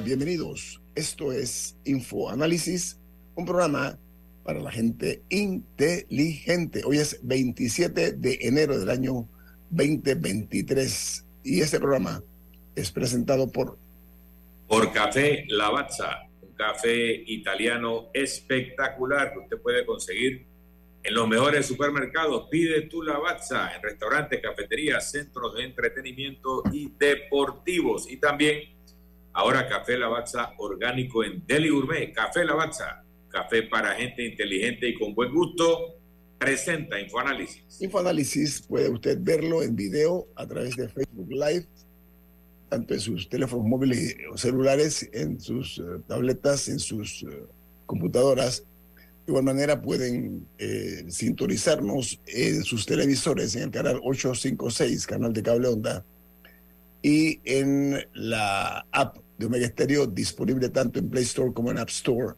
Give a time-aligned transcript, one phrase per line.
[0.00, 0.82] Bienvenidos.
[0.94, 2.98] Esto es Infoanálisis,
[3.34, 3.98] un programa
[4.44, 6.82] para la gente inteligente.
[6.84, 9.28] Hoy es 27 de enero del año
[9.70, 12.22] 2023 y este programa
[12.74, 13.78] es presentado por
[14.68, 20.44] Por Café Lavazza, un café italiano espectacular que usted puede conseguir
[21.02, 22.48] en los mejores supermercados.
[22.50, 28.10] Pide tu Lavazza en restaurantes, cafeterías, centros de entretenimiento y deportivos.
[28.10, 28.75] Y también
[29.36, 32.12] ahora Café Lavazza orgánico en Deli Gourmet.
[32.12, 35.94] Café Lavazza, café para gente inteligente y con buen gusto.
[36.38, 37.80] Presenta Infoanálisis.
[37.80, 38.62] Infoanálisis.
[38.62, 41.66] Puede usted verlo en video a través de Facebook Live,
[42.68, 47.44] tanto en sus teléfonos móviles o celulares, en sus eh, tabletas, en sus eh,
[47.84, 48.64] computadoras.
[48.96, 55.42] De igual manera pueden eh, sintonizarnos en sus televisores en el canal 856, canal de
[55.42, 56.04] cable onda,
[57.02, 61.88] y en la app de Omega Stereo disponible tanto en Play Store como en App
[61.90, 62.34] Store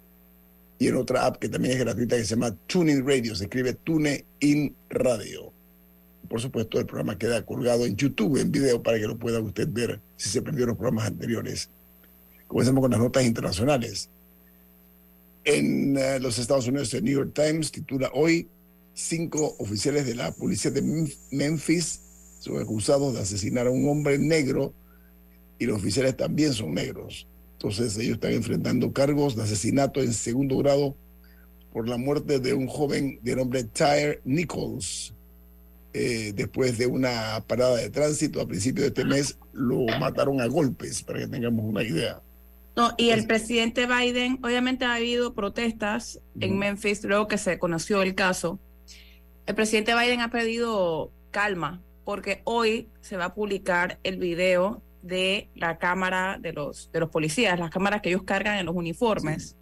[0.79, 3.75] y en otra app que también es gratuita que se llama TuneIn Radio, se escribe
[3.75, 5.53] TuneIn Radio.
[6.29, 9.69] Por supuesto, el programa queda colgado en YouTube en video para que lo pueda usted
[9.71, 11.71] ver si se perdió los programas anteriores.
[12.47, 14.11] Comencemos con las notas internacionales.
[15.45, 18.47] En eh, los Estados Unidos, el New York Times titula hoy
[18.93, 22.03] cinco oficiales de la policía de Mem- Memphis
[22.41, 24.75] son acusados de asesinar a un hombre negro
[25.59, 27.27] y los oficiales también son negros.
[27.53, 30.97] Entonces ellos están enfrentando cargos de asesinato en segundo grado
[31.73, 35.15] por la muerte de un joven de nombre Tyre Nichols.
[35.93, 40.47] Eh, después de una parada de tránsito a principios de este mes, lo mataron a
[40.47, 42.21] golpes, para que tengamos una idea.
[42.77, 46.59] No, y el presidente Biden, obviamente ha habido protestas en.
[46.59, 48.61] Memphis luego que se conoció el caso.
[49.47, 55.49] El presidente Biden ha pedido calma porque hoy se va a publicar el video de
[55.55, 59.57] la cámara de los, de los policías, las cámaras que ellos cargan en los uniformes.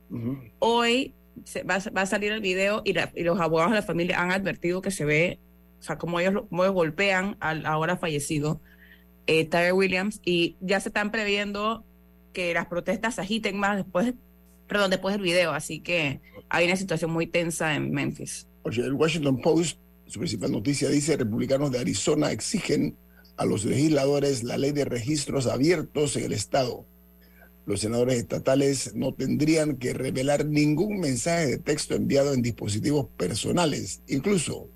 [0.59, 1.15] Hoy
[1.45, 3.83] se va, a- va a salir el video y, la- y los abogados de la
[3.83, 5.39] familia han advertido que se ve,
[5.79, 8.61] o sea, cómo ellos, lo- cómo ellos golpean al ahora fallecido
[9.27, 11.85] eh, Tyre Williams y ya se están previendo
[12.33, 14.15] que las protestas se agiten más después,
[14.69, 18.47] perdón, después del video, así que hay una situación muy tensa en Memphis.
[18.63, 22.97] Oye, el Washington Post, su principal noticia dice, republicanos de Arizona exigen
[23.37, 26.87] a los legisladores la ley de registros abiertos en el estado.
[27.67, 34.03] Los senadores estatales no tendrían que revelar ningún mensaje de texto enviado en dispositivos personales,
[34.07, 34.69] incluso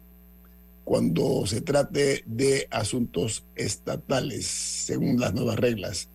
[0.84, 6.09] cuando se trate de asuntos estatales, según las nuevas reglas.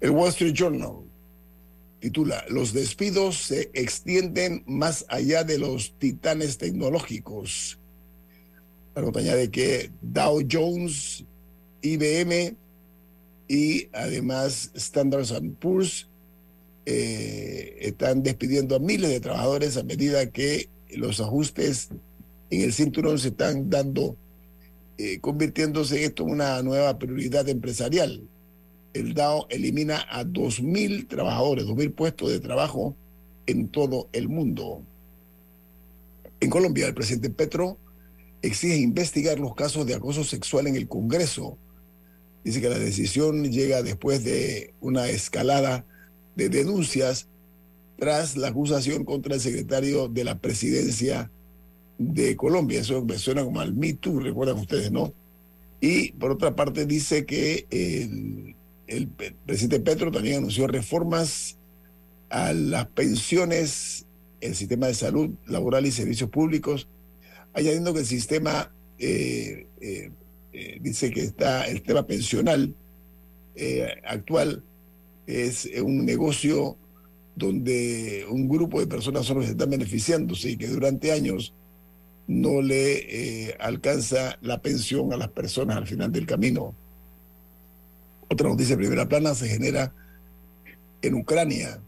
[0.00, 1.04] El Wall Street Journal
[2.00, 7.78] titula, Los despidos se extienden más allá de los titanes tecnológicos.
[8.96, 11.24] La nota añade que Dow Jones,
[11.82, 12.56] IBM
[13.48, 15.26] y además Standard
[15.60, 16.08] Poor's
[16.86, 21.90] eh, están despidiendo a miles de trabajadores a medida que los ajustes
[22.50, 24.16] en el cinturón se están dando,
[24.98, 28.22] eh, convirtiéndose esto en una nueva prioridad empresarial
[28.94, 32.94] el DAO elimina a 2.000 trabajadores, 2.000 puestos de trabajo
[33.46, 34.82] en todo el mundo.
[36.40, 37.78] En Colombia, el presidente Petro
[38.42, 41.56] exige investigar los casos de acoso sexual en el Congreso.
[42.44, 45.84] Dice que la decisión llega después de una escalada
[46.34, 47.28] de denuncias
[47.98, 51.30] tras la acusación contra el secretario de la presidencia
[51.98, 52.80] de Colombia.
[52.80, 55.14] Eso me suena como al Me Too, recuerdan ustedes, ¿no?
[55.80, 57.66] Y por otra parte dice que
[58.86, 59.08] el,
[59.46, 61.58] presidente Petro también anunció reformas
[62.30, 64.06] a las pensiones,
[64.40, 66.88] el sistema de salud laboral y servicios públicos,
[67.52, 70.10] añadiendo que el sistema eh, eh,
[70.52, 72.74] eh, dice que está el tema pensional
[73.54, 74.62] eh, actual
[75.26, 76.76] es un negocio
[77.34, 81.54] donde un grupo de personas solo se están beneficiándose y que durante años
[82.26, 86.74] no le eh, alcanza la pensión a las personas al final del camino.
[88.28, 89.94] Otra noticia de primera plana se genera
[91.02, 91.80] en Ucrania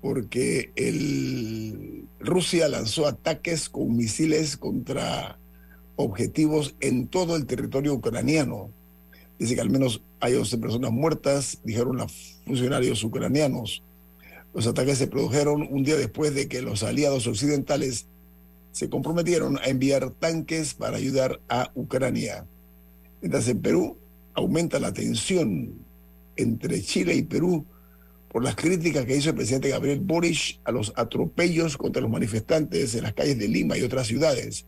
[0.00, 5.38] porque el, Rusia lanzó ataques con misiles contra
[5.96, 8.70] objetivos en todo el territorio ucraniano.
[9.38, 13.82] Dice que al menos hay 11 personas muertas, dijeron los funcionarios ucranianos.
[14.54, 18.06] Los ataques se produjeron un día después de que los aliados occidentales
[18.70, 22.46] se comprometieron a enviar tanques para ayudar a Ucrania.
[23.20, 23.96] Mientras en Perú
[24.34, 25.74] aumenta la tensión
[26.36, 27.64] entre Chile y Perú
[28.28, 32.94] por las críticas que hizo el presidente Gabriel Boric a los atropellos contra los manifestantes
[32.96, 34.66] en las calles de Lima y otras ciudades.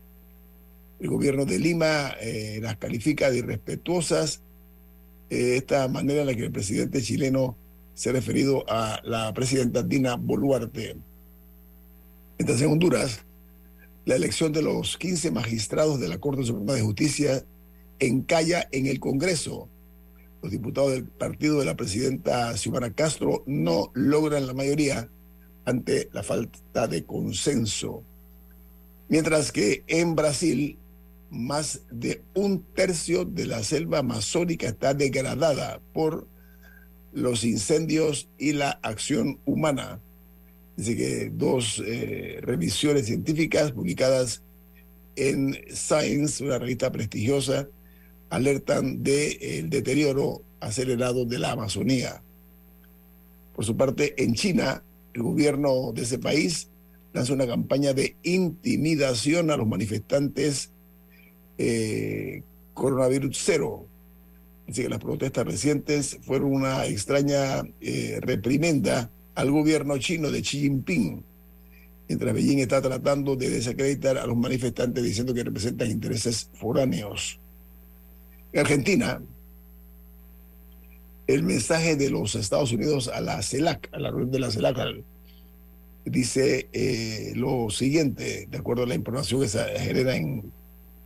[0.99, 4.41] El gobierno de Lima eh, las califica de irrespetuosas
[5.29, 7.55] eh, esta manera en la que el presidente chileno
[7.93, 10.95] se ha referido a la presidenta Dina Boluarte.
[12.37, 13.25] Mientras en Honduras,
[14.05, 17.43] la elección de los 15 magistrados de la Corte Suprema de Justicia
[17.99, 19.67] encalla en el Congreso.
[20.41, 25.09] Los diputados del partido de la presidenta Xiomara Castro no logran la mayoría
[25.65, 28.03] ante la falta de consenso.
[29.09, 30.77] Mientras que en Brasil,
[31.29, 36.27] más de un tercio de la selva amazónica está degradada por
[37.13, 39.99] los incendios y la acción humana.
[40.75, 44.43] Dice que dos eh, revisiones científicas publicadas
[45.15, 47.67] en Science, una revista prestigiosa,
[48.29, 52.21] alertan del el deterioro acelerado de la Amazonía.
[53.55, 54.83] Por su parte, en China,
[55.13, 56.69] el gobierno de ese país
[57.13, 60.71] lanza una campaña de intimidación a los manifestantes
[61.57, 62.43] eh,
[62.73, 63.85] coronavirus cero.
[64.67, 70.61] Dice que las protestas recientes fueron una extraña eh, reprimenda al gobierno chino de Xi
[70.61, 71.23] Jinping,
[72.07, 77.39] mientras Beijing está tratando de desacreditar a los manifestantes diciendo que representan intereses foráneos.
[78.51, 79.21] En Argentina,
[81.27, 84.77] el mensaje de los Estados Unidos a la CELAC, a la reunión de la CELAC,
[86.05, 90.51] dice eh, lo siguiente, de acuerdo a la información que se genera en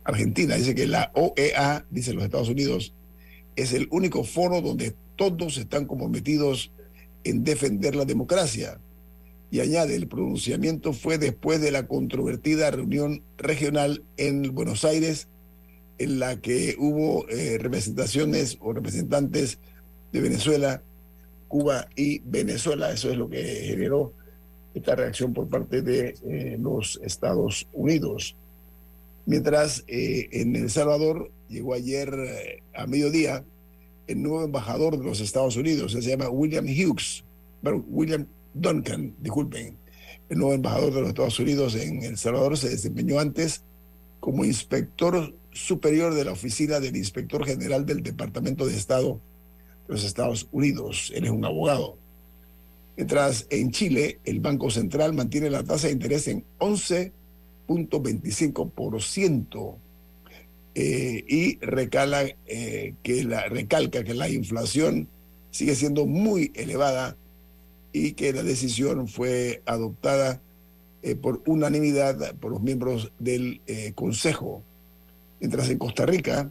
[0.04, 2.92] Argentina, dice que la OEA, dice los Estados Unidos,
[3.56, 6.72] es el único foro donde todos están comprometidos
[7.24, 8.80] en defender la democracia.
[9.50, 15.28] Y añade, el pronunciamiento fue después de la controvertida reunión regional en Buenos Aires,
[15.98, 19.58] en la que hubo eh, representaciones o representantes
[20.10, 20.82] de Venezuela,
[21.48, 22.90] Cuba y Venezuela.
[22.90, 24.14] Eso es lo que generó
[24.74, 28.34] esta reacción por parte de eh, los Estados Unidos.
[29.26, 33.44] Mientras eh, en El Salvador llegó ayer eh, a mediodía
[34.08, 37.24] el nuevo embajador de los Estados Unidos, se llama William Hughes,
[37.62, 39.76] bueno, William Duncan, disculpen.
[40.28, 43.62] El nuevo embajador de los Estados Unidos en El Salvador se desempeñó antes
[44.18, 49.20] como inspector superior de la oficina del inspector general del Departamento de Estado
[49.86, 51.12] de los Estados Unidos.
[51.14, 51.96] Él es un abogado.
[52.96, 56.44] Mientras en Chile el Banco Central mantiene la tasa de interés en
[57.68, 59.76] 11.25%
[60.74, 61.58] eh, y
[62.46, 65.08] eh, que la, recalca que la inflación
[65.50, 67.16] sigue siendo muy elevada
[67.92, 70.40] y que la decisión fue adoptada
[71.02, 74.62] eh, por unanimidad por los miembros del eh, Consejo.
[75.40, 76.50] Mientras en Costa Rica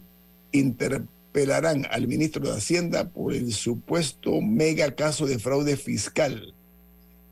[0.51, 6.53] interpelarán al ministro de Hacienda por el supuesto mega caso de fraude fiscal.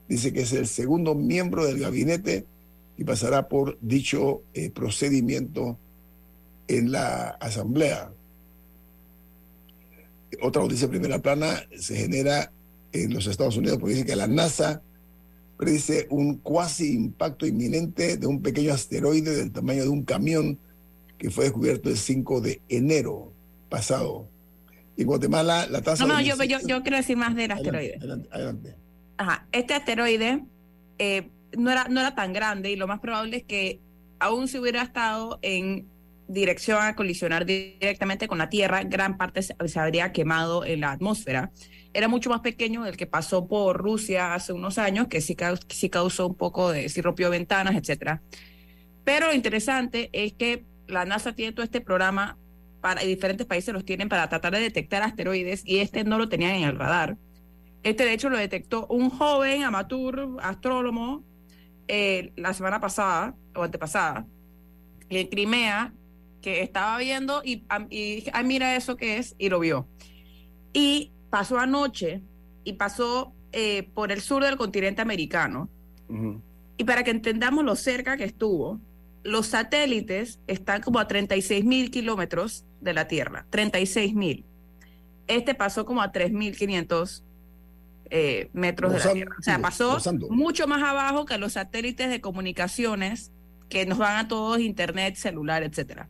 [0.08, 2.46] Dice que es el segundo miembro del gabinete
[3.00, 5.80] y pasará por dicho eh, procedimiento
[6.68, 8.12] en la Asamblea.
[10.42, 12.52] Otra noticia de primera plana se genera
[12.92, 14.82] en los Estados Unidos porque dice que la NASA
[15.56, 20.60] predice un cuasi impacto inminente de un pequeño asteroide del tamaño de un camión
[21.18, 23.32] que fue descubierto el 5 de enero
[23.70, 24.28] pasado.
[24.98, 26.06] En Guatemala la tasa...
[26.06, 27.96] No, no, de yo, yo, yo quiero decir más del Adelante, asteroide.
[27.96, 28.76] Adelante, adelante.
[29.16, 30.44] Ajá, este asteroide
[30.98, 33.80] eh, no, era, no era tan grande y lo más probable es que
[34.20, 35.88] aún si hubiera estado en
[36.28, 41.52] dirección a colisionar directamente con la Tierra, gran parte se, habría quemado en la atmósfera.
[41.92, 45.60] Era mucho más pequeño del que pasó por Rusia hace unos años, que sí, cau-
[45.70, 48.22] sí causó un poco de, sí rompió ventanas, etcétera.
[49.04, 52.38] Pero lo interesante es que la NASA tiene todo este programa
[52.82, 56.30] para y diferentes países los tienen para tratar de detectar asteroides y este no lo
[56.30, 57.18] tenían en el radar.
[57.82, 61.24] Este, de hecho, lo detectó un joven amateur astrónomo
[61.90, 64.26] eh, la semana pasada o antepasada
[65.10, 65.92] en Crimea
[66.40, 69.88] que estaba viendo y, y dije, ay, mira eso que es, y lo vio.
[70.72, 72.22] Y pasó anoche
[72.64, 75.68] y pasó eh, por el sur del continente americano.
[76.78, 78.80] Y para que entendamos lo cerca que estuvo,
[79.24, 84.46] los satélites están como a 36 mil kilómetros de la Tierra, 36 mil.
[85.28, 87.24] Este pasó como a 3.500
[88.10, 89.36] eh, metros de la Tierra.
[89.38, 90.00] O sea, pasó
[90.30, 93.32] mucho más abajo que los satélites de comunicaciones
[93.70, 96.10] que nos van a todos, internet, celular, etcétera.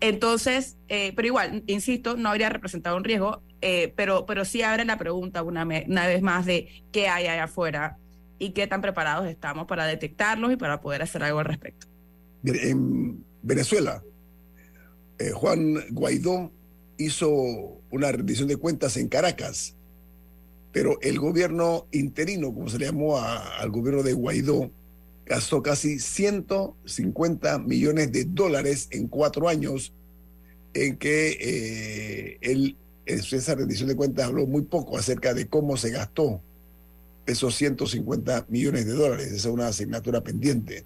[0.00, 4.84] Entonces, eh, pero igual, insisto, no habría representado un riesgo, eh, pero, pero sí abre
[4.84, 7.98] la pregunta una, vez más de qué hay allá afuera
[8.38, 11.86] y qué tan preparados estamos para detectarlos y para poder hacer algo al respecto.
[12.44, 14.02] En Venezuela,
[15.18, 16.52] eh, Juan Guaidó
[16.98, 17.30] hizo
[17.90, 19.76] una rendición de cuentas en Caracas,
[20.76, 24.70] pero el gobierno interino, como se le llamó a- al gobierno de Guaidó,
[25.24, 29.94] gastó casi 150 millones de dólares en cuatro años
[30.74, 35.78] en que eh, él en esa rendición de cuentas habló muy poco acerca de cómo
[35.78, 36.42] se gastó
[37.24, 39.28] esos 150 millones de dólares.
[39.28, 40.84] Esa es una asignatura pendiente.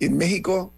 [0.00, 0.74] En México,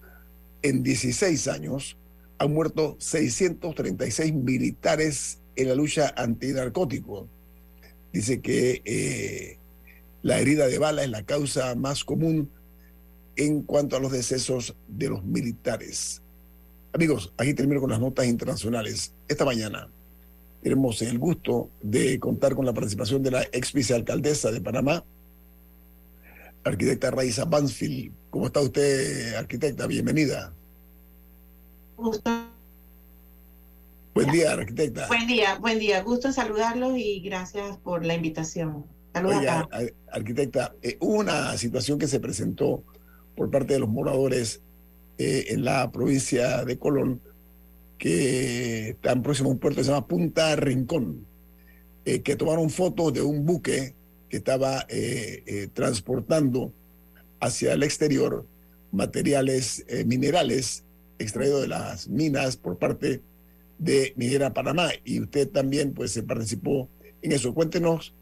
[0.61, 1.97] en 16 años,
[2.37, 7.31] han muerto 636 militares en la lucha antinarcótico.
[8.13, 9.59] Dice que eh,
[10.23, 12.51] la herida de bala es la causa más común
[13.37, 16.23] en cuanto a los decesos de los militares.
[16.93, 19.15] Amigos, aquí termino con las notas internacionales.
[19.27, 19.89] Esta mañana
[20.63, 25.05] tenemos el gusto de contar con la participación de la ex vicealcaldesa de Panamá,
[26.65, 28.13] arquitecta Raiza Bansfield.
[28.31, 29.87] ¿Cómo está usted, arquitecta?
[29.87, 30.53] Bienvenida.
[31.97, 32.52] Gusto.
[34.15, 35.07] Buen día, arquitecta.
[35.09, 36.03] Buen día, buen día.
[36.03, 38.85] Gusto en saludarlos y gracias por la invitación.
[39.13, 39.69] Saludos Oiga,
[40.11, 42.83] arquitecta, eh, una situación que se presentó
[43.37, 44.63] por parte de los moradores
[45.19, 47.21] eh, en la provincia de Colón,
[47.99, 51.25] que están próximo a un puerto que se llama Punta Rincón,
[52.05, 53.95] eh, que tomaron fotos de un buque
[54.29, 56.73] que estaba eh, eh, transportando
[57.39, 58.45] hacia el exterior
[58.91, 60.85] materiales minerales
[61.19, 63.23] extraídos de las minas por parte de
[63.79, 64.91] Minera Panamá.
[65.05, 66.89] Y usted también pues se participó
[67.21, 67.55] en eso.
[67.55, 68.15] Cuéntenos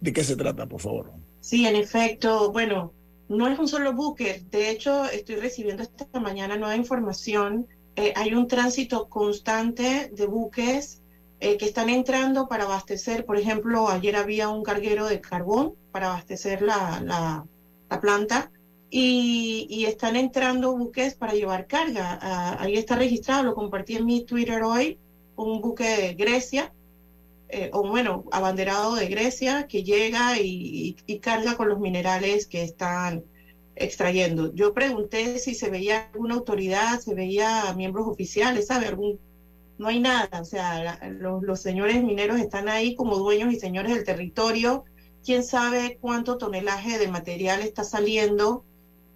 [0.00, 1.12] de qué se trata, por favor.
[1.40, 2.92] Sí, en efecto, bueno,
[3.28, 4.44] no es un solo buque.
[4.50, 7.66] De hecho, estoy recibiendo esta mañana nueva información.
[7.96, 11.02] Eh, hay un tránsito constante de buques
[11.40, 13.24] eh, que están entrando para abastecer.
[13.24, 17.46] Por ejemplo, ayer había un carguero de carbón para abastecer la,
[17.90, 18.50] la planta.
[18.94, 22.18] Y, están entrando buques para llevar carga.
[22.20, 24.98] Ah, ahí está registrado, lo compartí en mi Twitter hoy,
[25.34, 26.74] un buque de Grecia,
[27.48, 33.24] eh, o bueno, abanderado de Grecia, que llega y, carga con los minerales que están
[33.76, 34.52] extrayendo.
[34.54, 38.88] Yo pregunté si se veía alguna autoridad, se veía miembros oficiales, ¿sabe?
[38.88, 39.18] Algún...
[39.78, 44.04] No hay nada, o sea, los señores mineros están ahí como dueños y señores del
[44.04, 44.84] territorio.
[45.24, 48.66] ¿Quién sabe cuánto tonelaje de material está saliendo?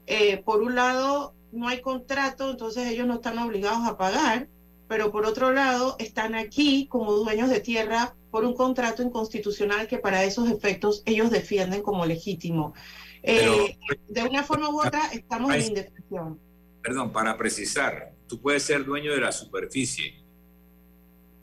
[0.07, 4.49] Eh, por un lado, no hay contrato, entonces ellos no están obligados a pagar,
[4.89, 9.99] pero por otro lado, están aquí como dueños de tierra por un contrato inconstitucional que
[9.99, 12.75] para esos efectos ellos defienden como legítimo.
[13.23, 13.77] Eh,
[14.09, 16.39] de una forma u otra, estamos en indefensión.
[16.83, 20.23] Perdón, para precisar, tú puedes ser dueño de la superficie,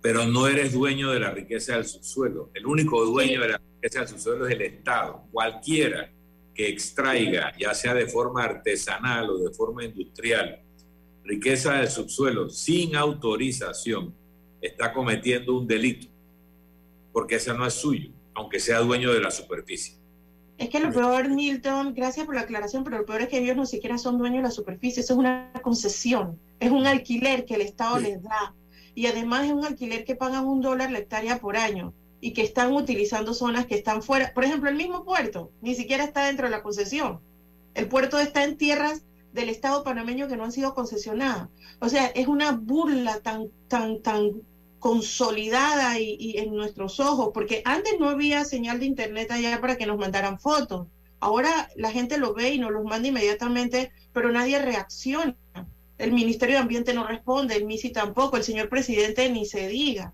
[0.02, 2.50] pero no eres dueño de la riqueza del subsuelo.
[2.54, 5.26] El único dueño de la riqueza del subsuelo es el Estado.
[5.32, 6.10] Cualquiera
[6.54, 10.60] que extraiga, ya sea de forma artesanal o de forma industrial,
[11.24, 14.14] riqueza del subsuelo sin autorización,
[14.62, 16.08] está cometiendo un delito,
[17.12, 19.96] porque ese no es suyo, aunque sea dueño de la superficie.
[20.58, 23.56] Es que lo peor, Milton, gracias por la aclaración, pero lo peor es que ellos
[23.56, 27.56] no siquiera son dueños de la superficie, eso es una concesión, es un alquiler que
[27.56, 28.04] el Estado Sí.
[28.04, 28.54] les da.
[28.96, 31.94] Y además es un alquiler que pagan un dólar la hectárea por año
[32.24, 34.34] y que están utilizando zonas que están fuera.
[34.34, 37.20] Por ejemplo, el mismo puerto ni siquiera está dentro de la concesión.
[37.74, 39.04] El puerto está en tierras
[39.34, 41.50] del Estado panameño que no han sido concesionadas.
[41.82, 44.42] O sea, es una burla tan, tan, tan
[44.80, 49.86] consolidada y, en nuestros ojos, porque antes no había señal de internet allá para que
[49.86, 50.88] nos mandaran fotos.
[51.20, 55.36] Ahora la gente lo ve y nos los manda inmediatamente, pero nadie reacciona.
[55.98, 60.14] El Ministerio de Ambiente no responde, el MISI tampoco, el señor presidente ni se diga.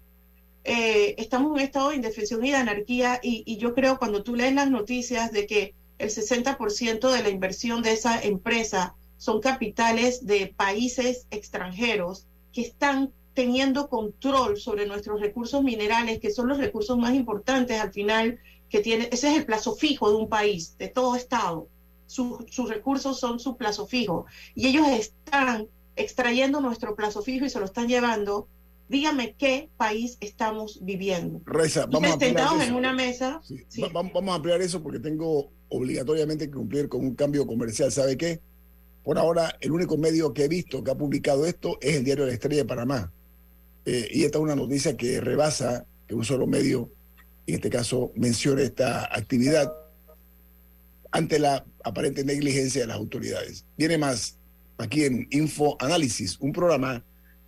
[0.63, 4.23] Eh, estamos en un estado de indefensión y de anarquía y, y yo creo cuando
[4.23, 9.41] tú lees las noticias de que el 60% de la inversión de esa empresa son
[9.41, 16.57] capitales de países extranjeros que están teniendo control sobre nuestros recursos minerales, que son los
[16.57, 18.39] recursos más importantes al final
[18.69, 21.67] que tiene, ese es el plazo fijo de un país, de todo Estado.
[22.05, 24.25] Su- sus recursos son su plazo fijo.
[24.55, 28.47] Y ellos están extrayendo nuestro plazo fijo y se lo están llevando.
[28.89, 31.41] Dígame qué país estamos viviendo.
[31.45, 32.69] Reza, vamos a ampliar sentados eso.
[32.69, 33.39] en una mesa.
[33.43, 33.81] Sí, sí.
[33.81, 37.91] va- va- Vamos a ampliar eso porque tengo obligatoriamente que cumplir con un cambio comercial.
[37.91, 38.41] ¿Sabe qué?
[39.03, 42.25] Por ahora, el único medio que he visto que ha publicado esto es el diario
[42.25, 43.13] La Estrella de Panamá.
[43.85, 46.91] Eh, y esta es una noticia que rebasa que un solo medio,
[47.47, 49.71] en este caso, mencione esta actividad
[51.11, 53.65] ante la aparente negligencia de las autoridades.
[53.77, 54.37] Viene más
[54.77, 57.03] aquí en Info Análisis, un programa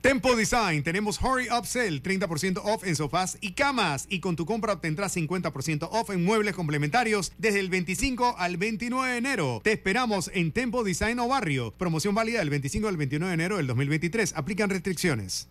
[0.00, 4.06] Tempo Design, tenemos Hurry Up Sale, 30% off en sofás y camas.
[4.08, 9.12] Y con tu compra obtendrás 50% off en muebles complementarios desde el 25 al 29
[9.12, 9.60] de enero.
[9.62, 11.72] Te esperamos en Tempo Design o Barrio.
[11.72, 14.32] Promoción válida del 25 al 29 de enero del 2023.
[14.36, 15.48] Aplican restricciones.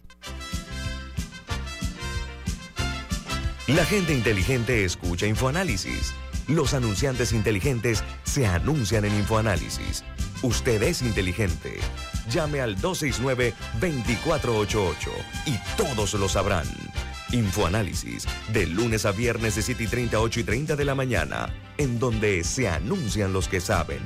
[3.68, 6.16] La gente inteligente escucha InfoAnálisis.
[6.48, 10.04] Los anunciantes inteligentes se anuncian en InfoAnálisis.
[10.42, 11.78] Usted es inteligente.
[12.30, 14.96] Llame al 269-2488
[15.46, 16.66] y todos lo sabrán.
[17.32, 20.96] InfoAnálisis, de lunes a viernes de 7 y 30 a 8 y 30 de la
[20.96, 24.00] mañana, en donde se anuncian los que saben.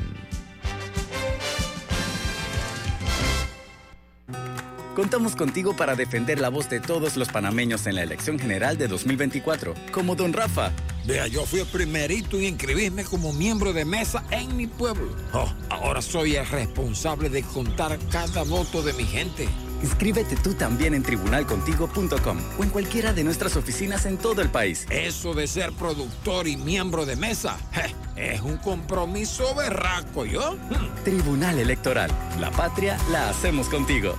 [4.95, 8.87] Contamos contigo para defender la voz de todos los panameños en la elección general de
[8.87, 10.71] 2024, como Don Rafa.
[11.05, 15.11] Vea, yo fui el primerito en inscribirme como miembro de mesa en mi pueblo.
[15.33, 19.49] Oh, ahora soy el responsable de contar cada voto de mi gente.
[19.81, 24.85] Inscríbete tú también en tribunalcontigo.com o en cualquiera de nuestras oficinas en todo el país.
[24.89, 30.55] Eso de ser productor y miembro de mesa je, es un compromiso berraco, ¿yo?
[31.03, 32.09] Tribunal Electoral.
[32.39, 34.15] La patria la hacemos contigo.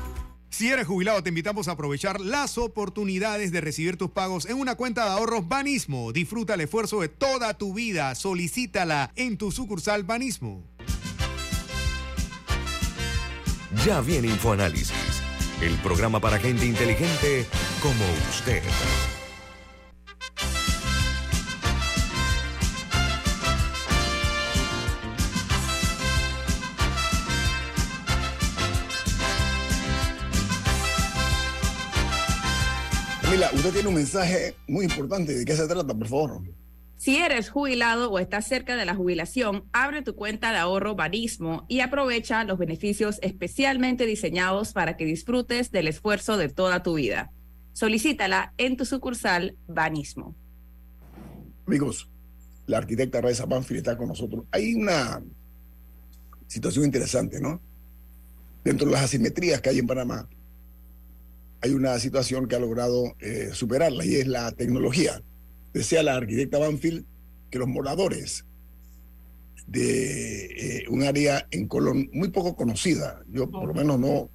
[0.56, 4.76] Si eres jubilado, te invitamos a aprovechar las oportunidades de recibir tus pagos en una
[4.76, 6.12] cuenta de ahorros Banismo.
[6.12, 8.14] Disfruta el esfuerzo de toda tu vida.
[8.14, 10.62] Solicítala en tu sucursal Banismo.
[13.84, 14.92] Ya viene InfoAnálisis,
[15.60, 17.46] el programa para gente inteligente
[17.82, 18.62] como usted.
[33.34, 35.34] Camila, usted tiene un mensaje muy importante.
[35.36, 36.40] ¿De qué se trata, por favor?
[36.96, 41.66] Si eres jubilado o estás cerca de la jubilación, abre tu cuenta de ahorro Banismo
[41.68, 47.32] y aprovecha los beneficios especialmente diseñados para que disfrutes del esfuerzo de toda tu vida.
[47.72, 50.36] Solicítala en tu sucursal Banismo.
[51.66, 52.08] Amigos,
[52.68, 54.44] la arquitecta Reza Banfield está con nosotros.
[54.52, 55.20] Hay una
[56.46, 57.60] situación interesante, ¿no?
[58.62, 60.28] Dentro de las asimetrías que hay en Panamá,
[61.64, 65.22] hay una situación que ha logrado eh, superarla y es la tecnología.
[65.72, 67.06] Decía la arquitecta Banfield
[67.50, 68.44] que los moradores
[69.66, 74.28] de eh, un área en Colón muy poco conocida, yo por lo menos no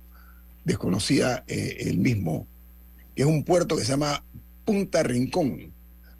[0.65, 2.48] desconocía eh, el mismo,
[3.15, 4.24] que es un puerto que se llama
[4.65, 5.72] Punta Rincón.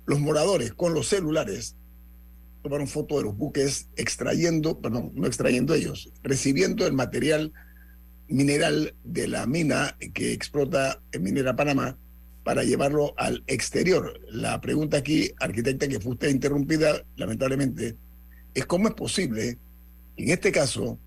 [0.06, 1.76] Los moradores con los celulares
[2.62, 7.52] tomaron fotos de los buques extrayendo, perdón, no extrayendo ellos, recibiendo el material
[8.30, 11.98] mineral de la mina que explota en Minera Panamá
[12.44, 14.20] para llevarlo al exterior.
[14.30, 17.98] La pregunta aquí, arquitecta, que fue usted interrumpida, lamentablemente,
[18.54, 19.58] es cómo es posible
[20.16, 21.00] que en este caso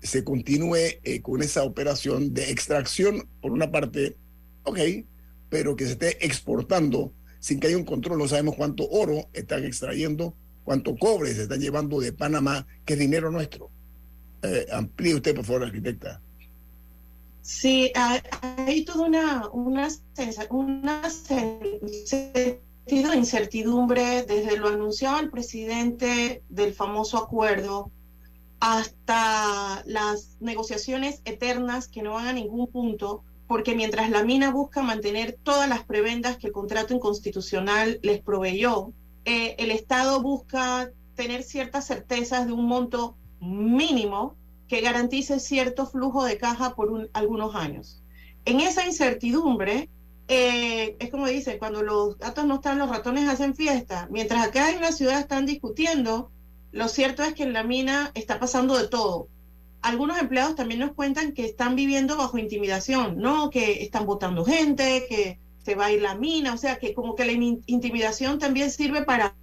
[0.00, 4.16] se continúe eh, con esa operación de extracción, por una parte,
[4.64, 4.78] ok,
[5.48, 8.18] pero que se esté exportando sin que haya un control.
[8.18, 12.98] No sabemos cuánto oro están extrayendo, cuánto cobre se están llevando de Panamá, que es
[12.98, 13.70] dinero nuestro.
[14.42, 16.22] Eh, amplíe usted, por favor, arquitecta.
[17.48, 19.88] Sí, hay, hay toda una, una,
[20.50, 27.90] una sen- sentido de incertidumbre desde lo anunciado el presidente del famoso acuerdo
[28.60, 34.82] hasta las negociaciones eternas que no van a ningún punto, porque mientras la mina busca
[34.82, 38.92] mantener todas las prebendas que el contrato inconstitucional les proveyó,
[39.24, 44.36] eh, el Estado busca tener ciertas certezas de un monto mínimo
[44.68, 48.02] que garantice cierto flujo de caja por un- algunos años.
[48.44, 49.88] En esa incertidumbre,
[50.28, 54.08] eh, es como dice, cuando los gatos no están, los ratones hacen fiesta.
[54.10, 56.30] Mientras acá en la ciudad están discutiendo,
[56.70, 59.28] lo cierto es que en la mina está pasando de todo.
[59.80, 63.48] algunos empleados también nos cuentan que están viviendo bajo intimidación, ¿no?
[63.48, 67.14] Que están votando gente, que se va a ir la mina, o sea, que como
[67.14, 69.36] que la in- intimidación también sirve para,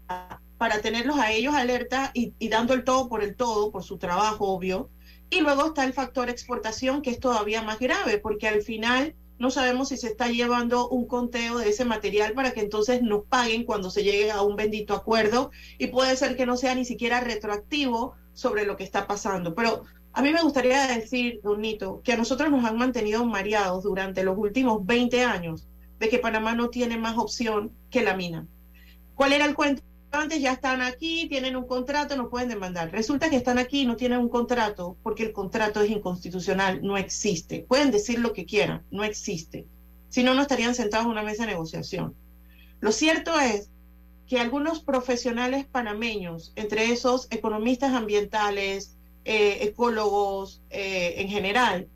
[0.57, 4.45] para tenerlos a ellos alerta y dando el todo por el todo, por su trabajo,
[4.49, 4.89] obvio.
[5.29, 9.51] Y luego está el factor exportación, que es todavía más grave, porque al final no
[9.51, 13.65] sabemos si se está llevando un conteo de ese material para que entonces nos paguen
[13.65, 17.19] cuando se llegue a un bendito acuerdo y puede ser que no sea ni siquiera
[17.19, 19.53] retroactivo sobre lo que está pasando.
[19.53, 19.83] Pero
[20.13, 24.23] a mí me gustaría decir, don Nito, que a nosotros nos han mantenido mareados durante
[24.23, 25.67] los últimos 20 años
[25.99, 28.47] de que Panamá no tiene más opción que la mina.
[29.15, 29.83] ¿Cuál era el cuento?
[30.17, 32.91] Antes ya están aquí, tienen un contrato, nos pueden demandar.
[32.91, 36.97] Resulta que están aquí y no tienen un contrato porque el contrato es inconstitucional, no
[36.97, 37.65] existe.
[37.67, 39.67] Pueden decir lo que quieran, no existe.
[40.09, 42.15] Si no, no estarían sentados en una mesa de negociación.
[42.79, 43.69] Lo cierto es
[44.27, 51.87] que algunos profesionales panameños, entre esos economistas ambientales, eh, ecólogos eh, en general,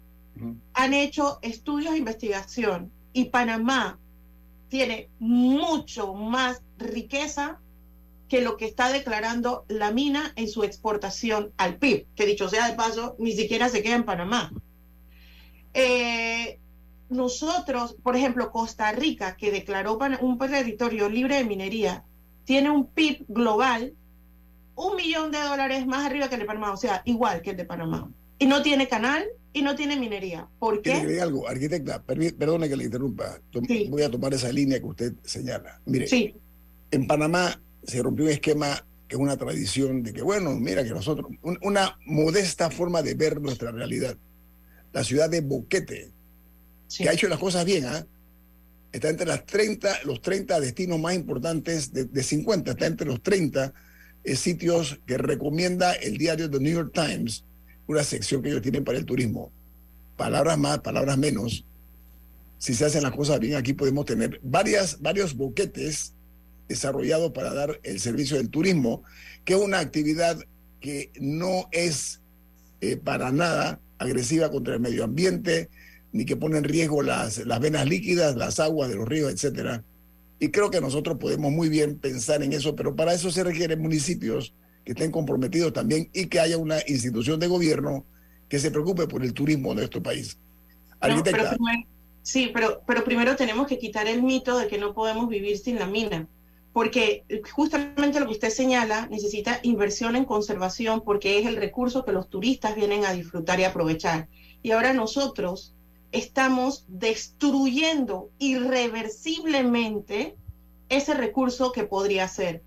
[0.73, 3.99] han hecho estudios de investigación y Panamá
[4.69, 7.60] tiene mucho más riqueza
[8.29, 12.67] que lo que está declarando la mina en su exportación al PIB, que dicho sea
[12.69, 14.51] de paso, ni siquiera se queda en Panamá.
[15.73, 16.59] Eh,
[17.09, 22.03] nosotros, por ejemplo, Costa Rica, que declaró un territorio libre de minería,
[22.45, 23.93] tiene un PIB global
[24.75, 27.57] un millón de dólares más arriba que el de Panamá, o sea, igual que el
[27.57, 28.09] de Panamá.
[28.37, 30.47] Y no tiene canal y no tiene minería.
[30.57, 31.03] ¿Por ¿Quiere qué?
[31.03, 31.49] agregar algo?
[31.49, 33.41] Arquitecta, perdone que le interrumpa.
[33.51, 35.81] Tom- Voy a tomar esa línea que usted señala.
[35.85, 36.33] Mire, Sí.
[36.91, 37.59] en Panamá
[37.89, 41.58] se rompió un esquema que es una tradición de que, bueno, mira que nosotros, un-
[41.63, 44.15] una modesta forma de ver nuestra realidad.
[44.93, 46.12] La ciudad de Boquete,
[46.95, 48.06] que ha hecho las cosas bien, ¿ah?
[48.91, 53.21] Está entre las 30, los 30 destinos más importantes de, de 50, está entre los
[53.21, 53.73] 30
[54.23, 57.45] eh, sitios que recomienda el diario The New York Times,
[57.88, 59.52] una sección que ellos tienen para el turismo.
[60.17, 61.65] Palabras más, palabras menos.
[62.58, 66.13] Si se hacen las cosas bien, aquí podemos tener varias, varios boquetes
[66.69, 69.03] desarrollados para dar el servicio del turismo,
[69.43, 70.39] que es una actividad
[70.79, 72.21] que no es
[72.79, 75.69] eh, para nada agresiva contra el medio ambiente,
[76.13, 79.84] ni que pone en riesgo las, las venas líquidas, las aguas de los ríos, etcétera.
[80.39, 83.82] Y creo que nosotros podemos muy bien pensar en eso, pero para eso se requieren
[83.82, 84.53] municipios
[84.86, 88.05] que estén comprometidos también y que haya una institución de gobierno
[88.47, 90.38] que se preocupe por el turismo de nuestro país.
[90.38, 91.88] No, pero Arquitecta, primero-
[92.23, 95.77] sí, pero, pero primero tenemos que quitar el mito de que no podemos vivir sin
[95.77, 96.27] la mina,
[96.73, 102.12] porque justamente lo que usted señala necesita inversión en conservación porque es el recurso que
[102.12, 104.27] los turistas vienen a disfrutar y aprovechar.
[104.62, 105.73] Y ahora nosotros
[106.12, 110.36] estamos destruyendo irreversiblemente
[110.89, 112.63] ese recurso que podría ser.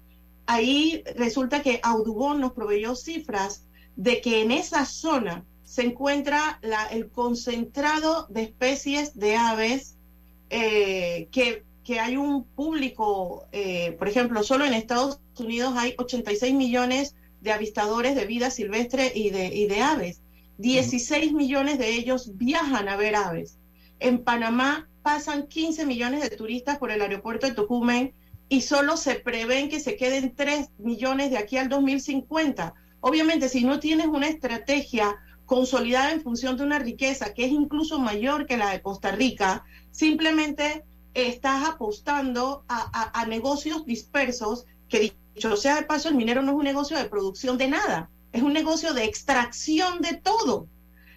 [0.46, 6.60] Ahí resulta que Audubon nos proveyó cifras de que en esa zona se encuentra
[6.90, 9.96] el concentrado de especies de aves
[10.50, 16.54] eh, que, que hay un público, eh, por ejemplo, solo en Estados Unidos hay 86
[16.54, 20.22] millones de avistadores de vida silvestre y de, y de aves.
[20.58, 23.58] 16 millones de ellos viajan a ver aves.
[23.98, 28.14] En Panamá pasan 15 millones de turistas por el aeropuerto de Tocumen
[28.48, 32.74] y solo se prevén que se queden 3 millones de aquí al 2050.
[33.00, 35.16] Obviamente, si no tienes una estrategia
[35.46, 39.64] consolidada en función de una riqueza que es incluso mayor que la de Costa Rica,
[39.90, 46.56] simplemente estás apostando a, negocios dispersos que, dicho sea de paso, el minero no es
[46.58, 50.66] un negocio de producción de nada, es un negocio de extracción de todo.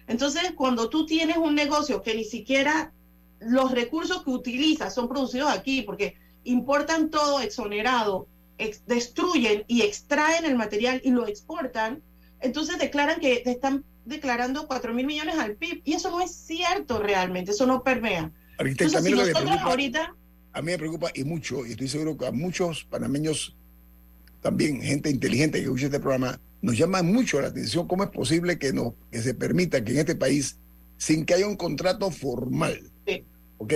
[0.06, 2.92] Entonces, cuando tú tienes un negocio que ni siquiera
[3.40, 8.28] los recursos que utilizas son producidos aquí, porque importan todo exonerado,
[8.58, 12.02] ex- destruyen y extraen el material y lo exportan,
[12.40, 15.82] entonces declaran que te están declarando 4 mil millones al PIB.
[15.84, 18.30] Y eso no es cierto realmente, eso no permea.
[18.58, 20.16] Arquitecta, a Entonces, mí si lo que me nosotros preocupa, ahorita,
[20.52, 23.56] a mí me preocupa y mucho, y estoy seguro que a muchos panameños,
[24.40, 28.58] también gente inteligente que escucha este programa, nos llama mucho la atención cómo es posible
[28.58, 30.58] que, no, que se permita que en este país,
[30.96, 32.90] sin que haya un contrato formal,
[33.58, 33.74] ¿ok?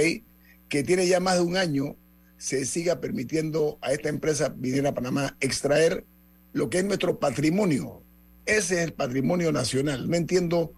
[0.69, 1.97] Que tiene ya más de un año,
[2.39, 6.07] se siga permitiendo a esta empresa minera Panamá extraer
[6.53, 8.03] lo que es nuestro patrimonio.
[8.47, 10.09] Ese es el patrimonio nacional.
[10.09, 10.73] No entiendo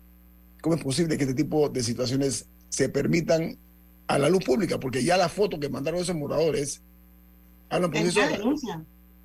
[0.61, 3.59] cómo es posible que este tipo de situaciones se permitan
[4.07, 6.83] a la luz pública, porque ya la foto que mandaron esos moradores
[7.71, 8.38] hablan por sí sola.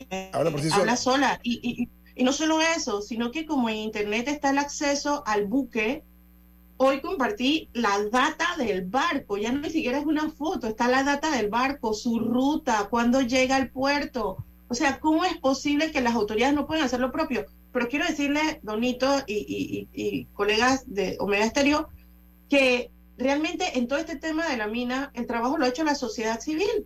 [0.10, 1.18] Eh, Habla por sí habla sola.
[1.18, 1.40] sola.
[1.44, 5.46] Y, y- y no solo eso, sino que como en Internet está el acceso al
[5.46, 6.04] buque,
[6.78, 11.04] hoy compartí la data del barco, ya no ni siquiera es una foto, está la
[11.04, 14.38] data del barco, su ruta, cuándo llega al puerto.
[14.68, 17.46] O sea, ¿cómo es posible que las autoridades no puedan hacer lo propio?
[17.74, 21.90] pero quiero decirle, Donito y, y- y- y colegas de Omega Estéreo,
[22.50, 25.96] que realmente en todo este tema de la mina, el trabajo lo ha hecho la
[25.96, 26.86] sociedad civil.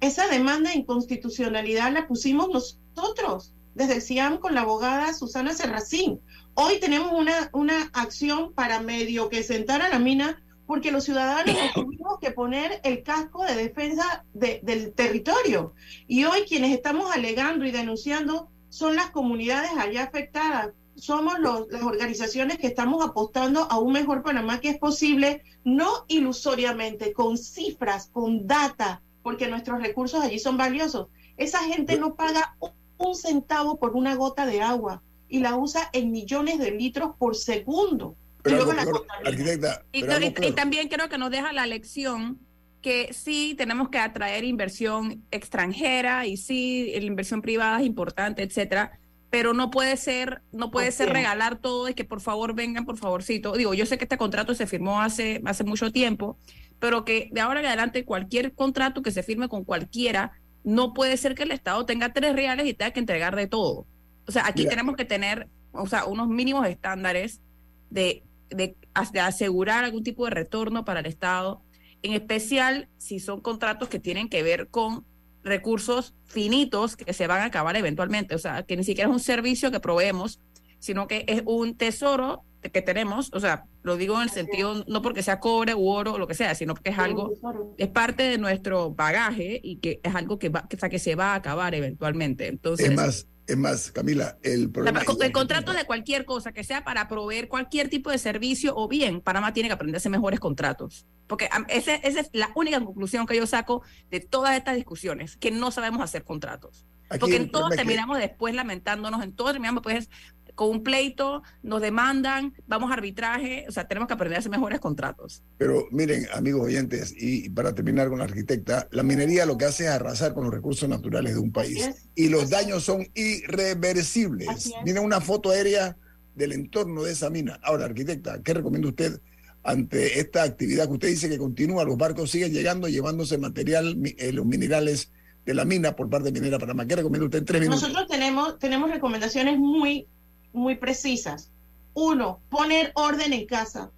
[0.00, 6.20] Esa demanda de inconstitucionalidad la pusimos nosotros, desde el CIAM con la abogada Susana Serracín.
[6.54, 11.54] Hoy tenemos una, una acción para medio que sentar a la mina porque los ciudadanos
[11.74, 15.74] nos tuvimos que poner el casco de defensa de- del territorio.
[16.06, 20.70] Y hoy quienes estamos alegando y denunciando son las comunidades allá afectadas.
[20.98, 25.88] Somos los- las organizaciones que estamos apostando a un mejor Panamá que es posible, no
[26.08, 31.08] ilusoriamente, con cifras, con data, porque nuestros recursos allí son valiosos.
[31.36, 35.88] Esa gente no paga un- un centavo por una gota de agua y la usa
[35.92, 38.16] en millones de litros por segundo.
[38.38, 39.28] Y Pero luego algo la contamina.
[39.30, 40.54] arquitecta, Y, pero y- y peor.
[40.54, 42.40] también creo que nos deja la lección
[42.82, 48.98] que sí tenemos que atraer inversión extranjera y sí la inversión privada es importante, etcétera,
[49.30, 52.96] pero no puede ser no puede ser regalar todo y que por favor vengan por
[52.96, 53.52] favorcito.
[53.52, 56.38] Digo, yo sé que este contrato se firmó hace hace mucho tiempo,
[56.78, 60.32] pero que de ahora en adelante cualquier contrato que se firme con cualquiera
[60.64, 63.86] no puede ser que el Estado tenga tres reales y tenga que entregar de todo.
[64.26, 67.40] O sea, aquí tenemos que tener, o sea, unos mínimos estándares
[67.88, 68.76] de, de,
[69.12, 71.62] de asegurar algún tipo de retorno para el Estado,
[72.02, 75.04] en especial si son contratos que tienen que ver con
[75.42, 78.34] recursos finitos que se van a acabar eventualmente.
[78.34, 80.40] O sea, que ni siquiera es un servicio que proveemos,
[80.78, 83.30] sino que es un tesoro que tenemos.
[83.32, 86.26] O sea, lo digo en el sentido, no porque sea cobre u oro o lo
[86.26, 87.32] que sea, sino porque es algo
[87.78, 90.98] es parte de nuestro bagaje y que es algo que, va, que, o sea, que
[90.98, 92.48] se va a acabar eventualmente.
[92.48, 95.00] Entonces, Es más, es más, Camila, el problema...
[95.00, 99.20] el contrato de cualquier cosa que sea para proveer cualquier tipo de servicio o bien,
[99.22, 101.06] Panamá tiene que aprenderse mejores contratos.
[101.26, 105.50] Porque ese- esa es la única conclusión que yo saco de todas estas discusiones, que
[105.50, 106.86] no sabemos hacer contratos.
[107.10, 110.10] Aquí Porque en todo que- terminamos después lamentándonos, en todo terminamos pues
[110.58, 114.50] con un pleito, nos demandan, vamos a arbitraje, o sea, tenemos que aprender a hacer
[114.50, 115.44] mejores contratos.
[115.56, 119.84] Pero miren, amigos oyentes, y para terminar con la arquitecta, la minería lo que hace
[119.84, 122.08] es arrasar con los recursos naturales de un país.
[122.16, 124.72] Y los daños son irreversibles.
[124.84, 125.96] Miren una foto aérea
[126.34, 127.60] del entorno de esa mina.
[127.62, 129.20] Ahora, arquitecta, ¿qué recomienda usted
[129.62, 131.84] ante esta actividad que usted dice que continúa?
[131.84, 135.12] Los barcos siguen llegando, llevándose material, eh, los minerales
[135.46, 136.84] de la mina por parte de Minera Panamá.
[136.84, 137.80] ¿Qué recomienda usted en tres minutos?
[137.80, 140.08] Nosotros tenemos, tenemos recomendaciones muy,
[140.52, 141.50] muy precisas.
[141.94, 143.90] Uno, poner orden en casa.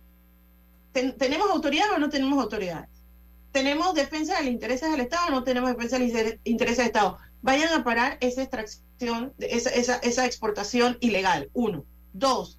[0.92, 2.88] Ten- ¿Tenemos autoridad o no tenemos autoridades?
[3.52, 6.78] ¿Tenemos defensa de los intereses del Estado o no tenemos defensa de los inter- intereses
[6.78, 7.18] del Estado?
[7.42, 11.50] Vayan a parar esa extracción, esa, esa, esa exportación ilegal.
[11.52, 11.84] Uno.
[12.12, 12.58] Dos,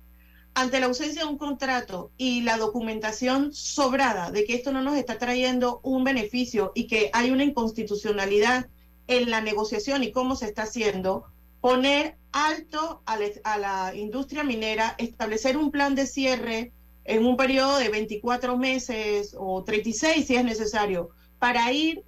[0.54, 4.96] ante la ausencia de un contrato y la documentación sobrada de que esto no nos
[4.98, 8.68] está trayendo un beneficio y que hay una inconstitucionalidad
[9.08, 11.26] en la negociación y cómo se está haciendo,
[11.60, 13.17] poner alto a,
[13.58, 16.72] la- industria minera, establecer un plan de cierre
[17.04, 22.04] en un periodo de 24 meses o 36 si es necesario, para ir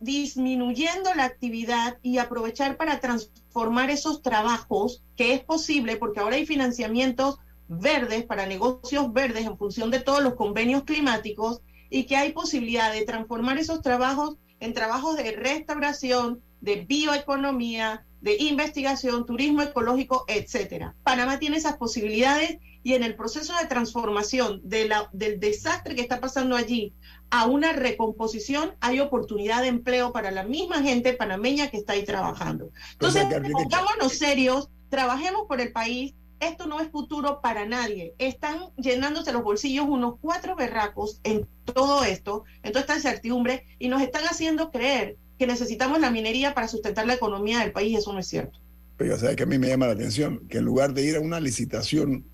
[0.00, 6.46] disminuyendo la actividad y aprovechar para transformar esos trabajos, que es posible porque ahora hay
[6.46, 12.32] financiamientos verdes para negocios verdes en función de todos los convenios climáticos y que hay
[12.32, 20.24] posibilidad de transformar esos trabajos en trabajos de restauración, de bioeconomía, de investigación, turismo ecológico,
[20.26, 20.94] etcétera.
[21.02, 26.00] Panamá tiene esas posibilidades y en el proceso de transformación de la, del desastre que
[26.00, 26.92] está pasando allí
[27.30, 32.04] a una recomposición hay oportunidad de empleo para la misma gente panameña que está ahí
[32.04, 32.70] trabajando.
[32.92, 36.14] Entonces, pongámonos serios, trabajemos por el país.
[36.40, 38.14] Esto no es futuro para nadie.
[38.18, 43.88] Están llenándose los bolsillos unos cuatro berracos en todo esto, en toda esta incertidumbre, y
[43.88, 47.96] nos están haciendo creer que necesitamos la minería para sustentar la economía del país.
[47.98, 48.58] Eso no es cierto.
[48.96, 51.16] Pero ya sabes que a mí me llama la atención que en lugar de ir
[51.16, 52.24] a una licitación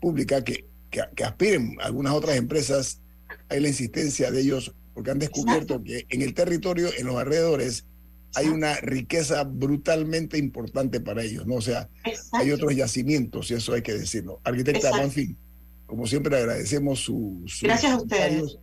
[0.00, 3.00] pública que, que, que aspiren algunas otras empresas,
[3.48, 7.86] hay la insistencia de ellos porque han descubierto que en el territorio, en los alrededores,
[8.34, 11.56] hay una riqueza brutalmente importante para ellos, ¿no?
[11.56, 11.88] O sea,
[12.32, 14.40] hay otros yacimientos y eso hay que decirlo.
[14.44, 14.98] Arquitecta Exacto.
[14.98, 15.38] Manfin,
[15.86, 18.58] como siempre agradecemos su, sus Gracias a ustedes.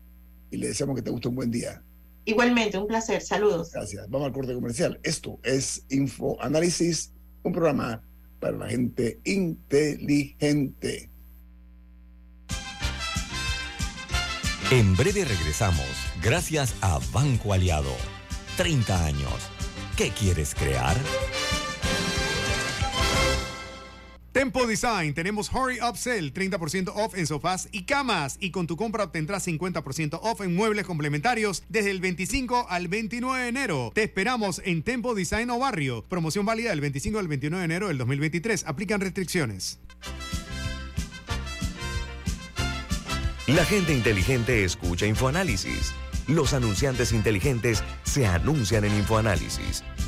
[0.51, 1.83] y le deseamos que te guste un buen día.
[2.27, 3.21] Igualmente, un placer.
[3.21, 3.71] Saludos.
[3.71, 4.09] Gracias.
[4.09, 4.99] Vamos al corte comercial.
[5.01, 7.13] Esto es Info Análisis,
[7.43, 8.03] un programa
[8.41, 11.09] para la gente inteligente.
[14.71, 15.87] En breve regresamos,
[16.21, 17.95] gracias a Banco Aliado.
[18.57, 19.49] 30 años.
[19.95, 20.97] ¿Qué quieres crear?
[24.37, 28.37] Tempo Design, tenemos Hurry Up Sale, 30% off en sofás y camas.
[28.39, 33.41] Y con tu compra obtendrás 50% off en muebles complementarios desde el 25 al 29
[33.41, 33.91] de enero.
[33.95, 36.03] Te esperamos en Tempo Design o Barrio.
[36.07, 38.65] Promoción válida del 25 al 29 de enero del 2023.
[38.67, 39.79] Aplican restricciones.
[43.47, 45.95] La gente inteligente escucha InfoAnálisis.
[46.27, 49.83] Los anunciantes inteligentes se anuncian en InfoAnálisis.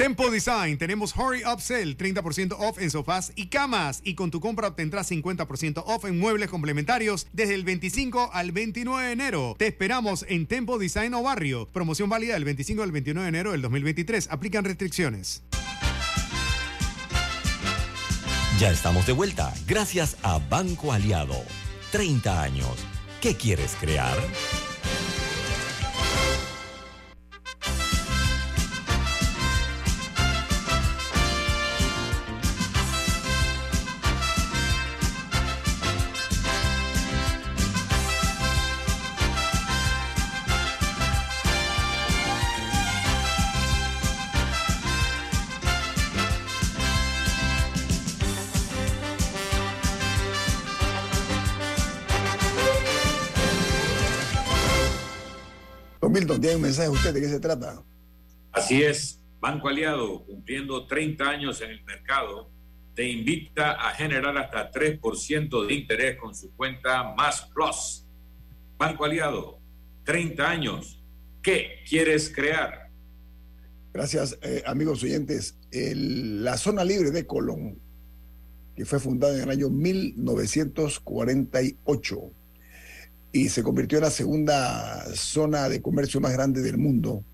[0.00, 4.00] Tempo Design, tenemos Hurry Up Sale, 30% off en sofás y camas.
[4.02, 9.08] Y con tu compra obtendrás 50% off en muebles complementarios desde el 25 al 29
[9.08, 9.56] de enero.
[9.58, 11.68] Te esperamos en Tempo Design o Barrio.
[11.70, 14.28] Promoción válida del 25 al 29 de enero del 2023.
[14.30, 15.42] Aplican restricciones.
[18.58, 21.44] Ya estamos de vuelta, gracias a Banco Aliado.
[21.92, 22.74] 30 años.
[23.20, 24.16] ¿Qué quieres crear?
[56.10, 57.84] Don Milton, ¿tiene un mensaje usted de qué se trata?
[58.50, 62.50] Así es, Banco Aliado, cumpliendo 30 años en el mercado,
[62.96, 68.04] te invita a generar hasta 3% de interés con su cuenta Más Plus.
[68.76, 69.60] Banco Aliado,
[70.02, 71.00] 30 años.
[71.42, 72.90] ¿Qué quieres crear?
[73.94, 75.56] Gracias, eh, amigos oyentes.
[75.70, 77.78] El- la zona libre de Colón,
[78.74, 82.32] que fue fundada en el año 1948
[83.32, 87.24] y se convirtió en la segunda zona de comercio más grande del mundo.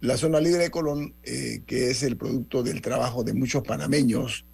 [0.00, 4.44] La zona libre de Colón, eh, que es el producto del trabajo de muchos panameños,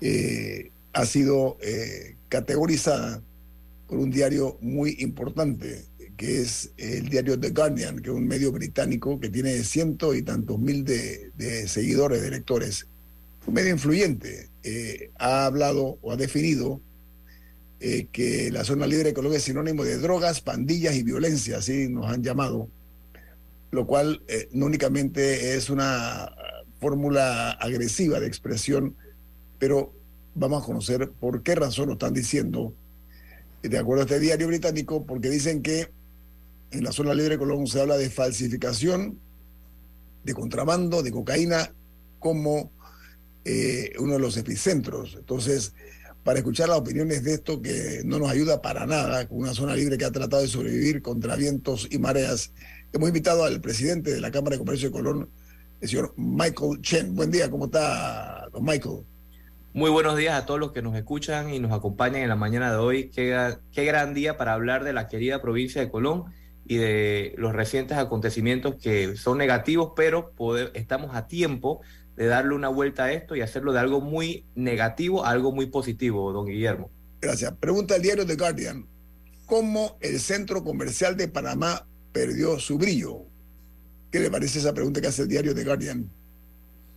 [0.00, 3.22] eh, ha sido eh, categorizada
[3.86, 5.84] por un diario muy importante,
[6.16, 10.22] que es el diario The Guardian, que es un medio británico que tiene ciento y
[10.22, 12.86] tantos mil de, seguidores, de lectores.
[13.46, 14.48] Un medio influyente.
[15.18, 16.80] ha hablado o ha definido
[17.84, 21.88] eh, que la zona libre de Colombia es sinónimo de drogas, pandillas y violencia, así
[21.88, 22.68] nos han llamado,
[23.72, 26.32] lo cual eh, no únicamente es una ah,
[26.78, 28.94] fórmula agresiva de expresión,
[29.58, 29.92] pero
[30.36, 32.72] vamos a conocer por qué razón lo están diciendo,
[33.64, 35.90] eh, de acuerdo a este diario británico, porque dicen que
[36.70, 39.18] en la zona libre de Colón se habla de falsificación,
[40.22, 41.74] de contrabando, de cocaína,
[42.20, 42.70] como
[43.44, 45.16] eh, uno de los epicentros.
[45.18, 45.74] Entonces,
[46.24, 49.74] para escuchar las opiniones de esto que no nos ayuda para nada, con una zona
[49.74, 52.52] libre que ha tratado de sobrevivir contra vientos y mareas,
[52.92, 55.30] hemos invitado al presidente de la Cámara de Comercio de Colón,
[55.80, 57.14] el señor Michael Chen.
[57.14, 59.00] Buen día, ¿cómo está, don Michael?
[59.74, 62.70] Muy buenos días a todos los que nos escuchan y nos acompañan en la mañana
[62.70, 63.10] de hoy.
[63.10, 66.24] Qué, qué gran día para hablar de la querida provincia de Colón
[66.64, 71.80] y de los recientes acontecimientos que son negativos, pero pode- estamos a tiempo
[72.16, 75.66] de darle una vuelta a esto y hacerlo de algo muy negativo a algo muy
[75.66, 76.90] positivo, don Guillermo.
[77.20, 77.52] Gracias.
[77.58, 78.86] Pregunta el diario The Guardian.
[79.46, 83.24] ¿Cómo el centro comercial de Panamá perdió su brillo?
[84.10, 86.10] ¿Qué le parece esa pregunta que hace el diario The Guardian?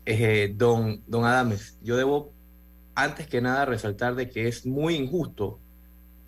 [0.05, 2.33] Eh, don, don Adames, yo debo
[2.93, 5.59] antes que nada resaltar de que es muy injusto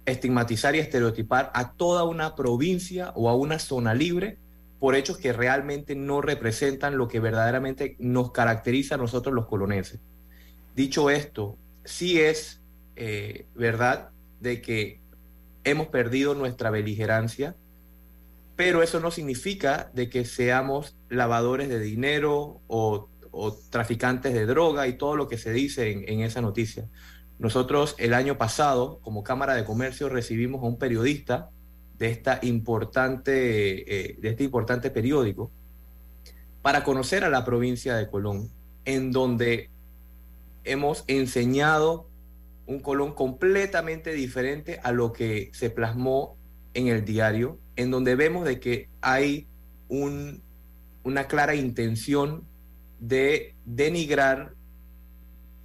[0.06, 4.38] estigmatizar y estereotipar a toda una provincia o a una zona libre
[4.80, 10.00] por hechos que realmente no representan lo que verdaderamente nos caracteriza a nosotros los colonenses.
[10.76, 12.62] Dicho esto, sí es
[12.96, 14.10] eh, verdad
[14.40, 15.02] de que
[15.64, 17.56] hemos perdido nuestra beligerancia,
[18.56, 23.10] pero eso no significa de que seamos lavadores de dinero o,
[23.70, 26.90] traficantes de droga y todo lo que se dice en, en esa noticia.
[27.38, 31.52] Nosotros el año pasado, como Cámara de Comercio, recibimos a un periodista
[32.00, 35.52] de, esta importante, eh, de este importante periódico
[36.62, 38.50] para conocer a la provincia de Colón,
[38.86, 39.70] en donde
[40.64, 42.08] hemos enseñado
[42.66, 46.36] un Colón completamente diferente a lo que se plasmó
[46.74, 49.48] en el diario, en donde vemos de que hay
[49.88, 50.42] un,
[51.04, 52.44] una clara intención
[53.00, 54.54] de denigrar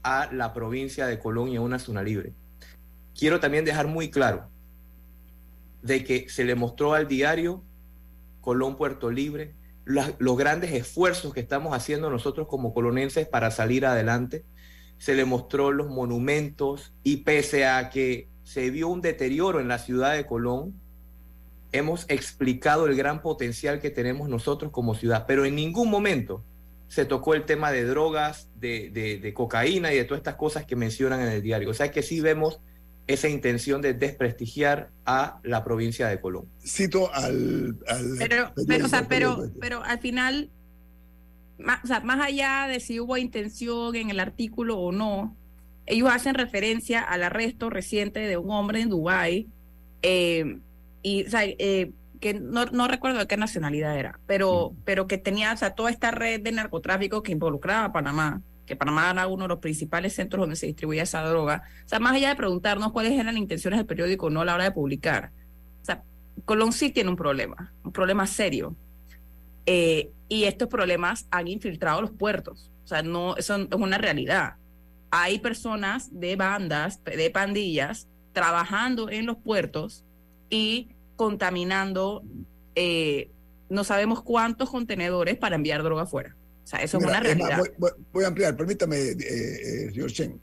[0.04, 2.32] a la provincia de Colón y a una zona libre.
[3.18, 4.51] Quiero también dejar muy claro
[5.82, 7.64] de que se le mostró al diario
[8.40, 9.54] Colón Puerto Libre
[9.84, 14.44] los grandes esfuerzos que estamos haciendo nosotros como colonenses para salir adelante.
[14.98, 19.78] Se le mostró los monumentos y pese a que se vio un deterioro en la
[19.78, 20.80] ciudad de Colón,
[21.72, 26.44] hemos explicado el gran potencial que tenemos nosotros como ciudad, pero en ningún momento
[26.86, 30.64] se tocó el tema de drogas, de, de- de cocaína y de todas estas cosas
[30.66, 31.70] que mencionan en el diario.
[31.70, 32.60] O sea que sí vemos
[33.06, 36.46] esa intención de desprestigiar a la provincia de Colón.
[36.64, 37.76] Cito al...
[37.88, 40.50] al Pero, pero, o sea, pero, pero al final,
[41.58, 45.36] más, o sea, más allá de si hubo intención en el artículo o no,
[45.86, 49.48] ellos hacen referencia al arresto reciente de un hombre en Dubái
[50.02, 50.58] eh,
[51.02, 51.90] y o sea, eh,
[52.20, 55.90] que no, no recuerdo de qué nacionalidad era, pero, pero que tenía o sea, toda
[55.90, 60.14] esta red de narcotráfico que involucraba a Panamá, que Panamá era uno de los principales
[60.14, 61.62] centros donde se distribuía esa droga.
[61.84, 64.54] O sea, más allá de preguntarnos cuáles eran las intenciones del periódico no a la
[64.54, 65.32] hora de publicar.
[65.82, 66.02] O sea,
[66.44, 68.76] Colón sí tiene un problema, un problema serio.
[69.66, 72.70] Eh, y estos problemas han infiltrado los puertos.
[72.84, 74.54] O sea, no, eso es una realidad.
[75.10, 80.04] Hay personas de bandas, de pandillas, trabajando en los puertos
[80.48, 82.22] y contaminando
[82.74, 83.30] eh,
[83.68, 86.36] no sabemos cuántos contenedores para enviar droga afuera.
[86.64, 87.58] O sea, eso Mira, es una es más, realidad.
[87.58, 90.40] voy, voy- voy a ampliar, permítame, eh, eh, señor Chen.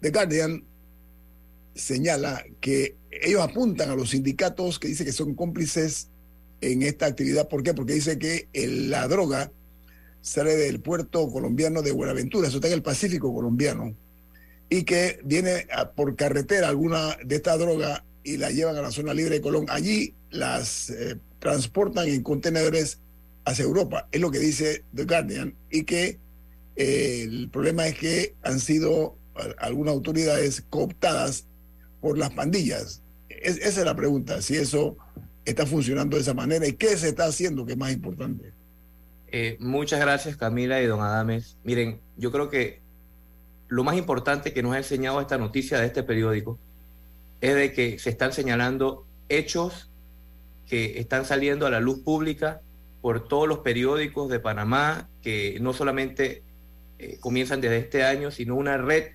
[0.00, 0.64] The Guardian
[1.74, 6.08] señala que ellos apuntan a los sindicatos que dice que son cómplices
[6.60, 7.48] en esta actividad.
[7.48, 7.74] ¿Por qué?
[7.74, 9.50] Porque dice que el- la droga
[10.22, 13.94] sale del puerto colombiano de Buenaventura, eso está en el Pacífico colombiano,
[14.70, 18.90] y que viene a- por carretera alguna de esta droga y la llevan a la
[18.90, 19.66] zona libre de Colón.
[19.68, 22.98] Allí las eh, transportan en contenedores
[23.44, 24.08] hacia Europa.
[24.12, 25.54] Es lo que dice The Guardian.
[25.70, 26.18] Y que
[26.76, 29.16] eh, el problema es que han sido
[29.58, 31.46] algunas autoridades cooptadas
[32.00, 33.02] por las pandillas.
[33.28, 34.96] Es- esa es la pregunta, si eso
[35.44, 38.52] está funcionando de esa manera y qué se está haciendo, que es más importante.
[39.28, 41.58] Eh, muchas gracias Camila y don Adames.
[41.64, 42.80] Miren, yo creo que
[43.68, 46.58] lo más importante que nos ha enseñado esta noticia de este periódico
[47.40, 49.90] es de que se están señalando hechos
[50.66, 52.62] que están saliendo a la luz pública
[53.04, 56.42] por todos los periódicos de Panamá, que no solamente
[56.98, 59.08] eh, comienzan desde este año, sino una red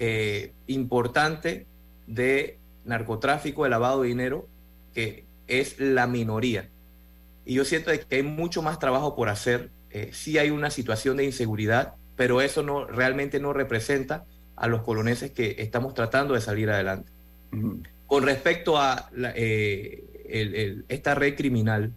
[0.00, 1.68] eh, importante
[2.08, 4.48] de narcotráfico, de lavado de dinero,
[4.94, 6.68] que es la minoría.
[7.46, 9.70] Y yo siento que hay mucho más trabajo por hacer.
[9.90, 14.24] Eh, sí hay una situación de inseguridad, pero eso no realmente no representa
[14.56, 17.12] a los coloneses que estamos tratando de salir adelante.
[18.08, 21.92] Con respecto a la- eh, el- el- esta red criminal,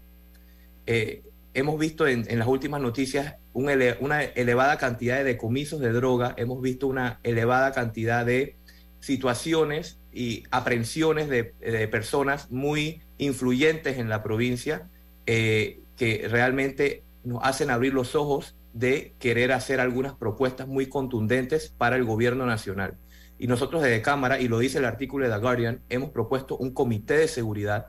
[0.88, 1.22] eh,
[1.54, 5.92] hemos visto en, en las últimas noticias un ele- una elevada cantidad de decomisos de
[5.92, 8.56] droga, hemos visto una elevada cantidad de
[9.00, 14.90] situaciones y aprehensiones de, de personas muy influyentes en la provincia
[15.28, 21.74] eh, que realmente nos hacen abrir los ojos de querer hacer algunas propuestas muy contundentes
[21.78, 22.96] para el gobierno nacional.
[23.40, 26.72] Y nosotros desde Cámara, y lo dice el artículo de The Guardian, hemos propuesto un
[26.72, 27.88] comité de seguridad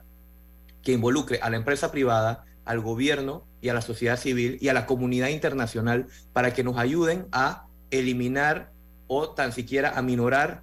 [0.83, 4.75] que involucre a la empresa privada, al gobierno y a la sociedad civil y a
[4.75, 8.71] la comunidad internacional para que nos ayuden a eliminar
[9.07, 10.63] o tan siquiera a minorar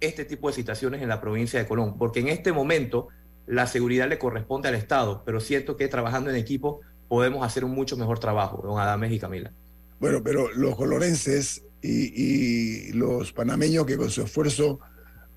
[0.00, 1.96] este tipo de situaciones en la provincia de Colón.
[1.96, 3.08] Porque en este momento
[3.46, 7.72] la seguridad le corresponde al Estado, pero siento que trabajando en equipo podemos hacer un
[7.72, 9.52] mucho mejor trabajo, don Adames y Camila.
[9.98, 14.80] Bueno, pero los colorenses y, y los panameños que con su esfuerzo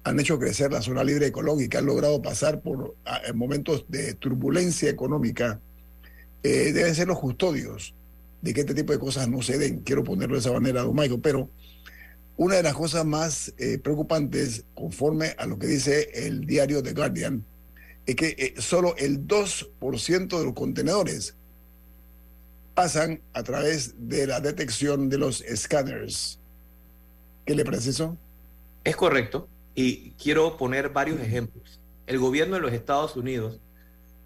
[0.04, 2.96] han hecho crecer la zona libre de Colón y que han logrado pasar por
[3.34, 5.60] momentos de turbulencia económica,
[6.44, 7.94] eh, deben ser los custodios
[8.42, 9.80] de que este tipo de cosas no se den.
[9.82, 11.50] Quiero ponerlo de esa manera, don Michael, pero
[12.38, 16.94] una de las cosas más eh, preocupantes, conforme a lo que dice el diario The
[16.94, 17.46] Guardian,
[18.06, 21.36] es que eh, solo el 2% de los contenedores
[22.74, 26.40] pasan a través de la detección de los escáneres.
[27.46, 28.18] ¿Qué le parece eso?
[28.86, 29.50] Es correcto.
[29.76, 31.82] Y quiero poner varios ejemplos.
[32.08, 33.60] El gobierno de los Estados Unidos,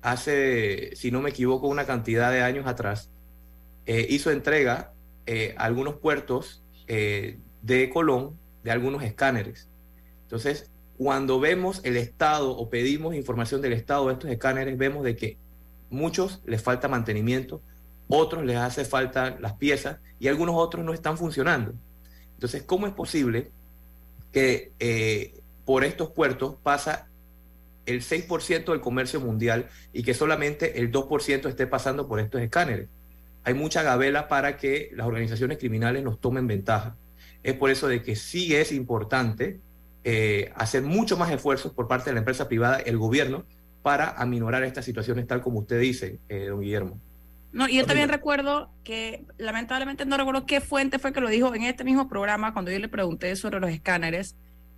[0.04, 3.10] hace, si no me equivoco, una cantidad de años atrás,
[3.86, 4.92] eh, hizo entrega
[5.26, 9.70] eh, a algunos puertos eh, de Colón de algunos escáneres.
[10.24, 15.16] Entonces, cuando vemos el estado o pedimos información del estado de estos escáneres, vemos de
[15.16, 15.38] que
[15.90, 17.62] muchos les falta mantenimiento,
[18.10, 21.74] otros les hace falta las piezas y algunos otros no están funcionando.
[22.34, 23.52] Entonces, ¿cómo es posible
[24.34, 27.08] que por estos puertos pasa
[27.86, 32.88] el 6% del comercio mundial y que solamente el 2% esté pasando por estos escáneres?
[33.44, 36.96] Hay mucha gabela para que las organizaciones criminales nos tomen ventaja.
[37.44, 39.60] Es por eso de que sí es importante
[40.06, 43.46] eh, hacer mucho más esfuerzos por parte de la empresa privada, el gobierno,
[43.82, 47.00] para aminorar estas situaciones tal como usted dice, eh, don Guillermo.
[47.52, 51.54] No, y yo también recuerdo que, lamentablemente no recuerdo qué fuente fue que lo dijo
[51.54, 54.36] en este mismo programa cuando yo le pregunté sobre los escáneres,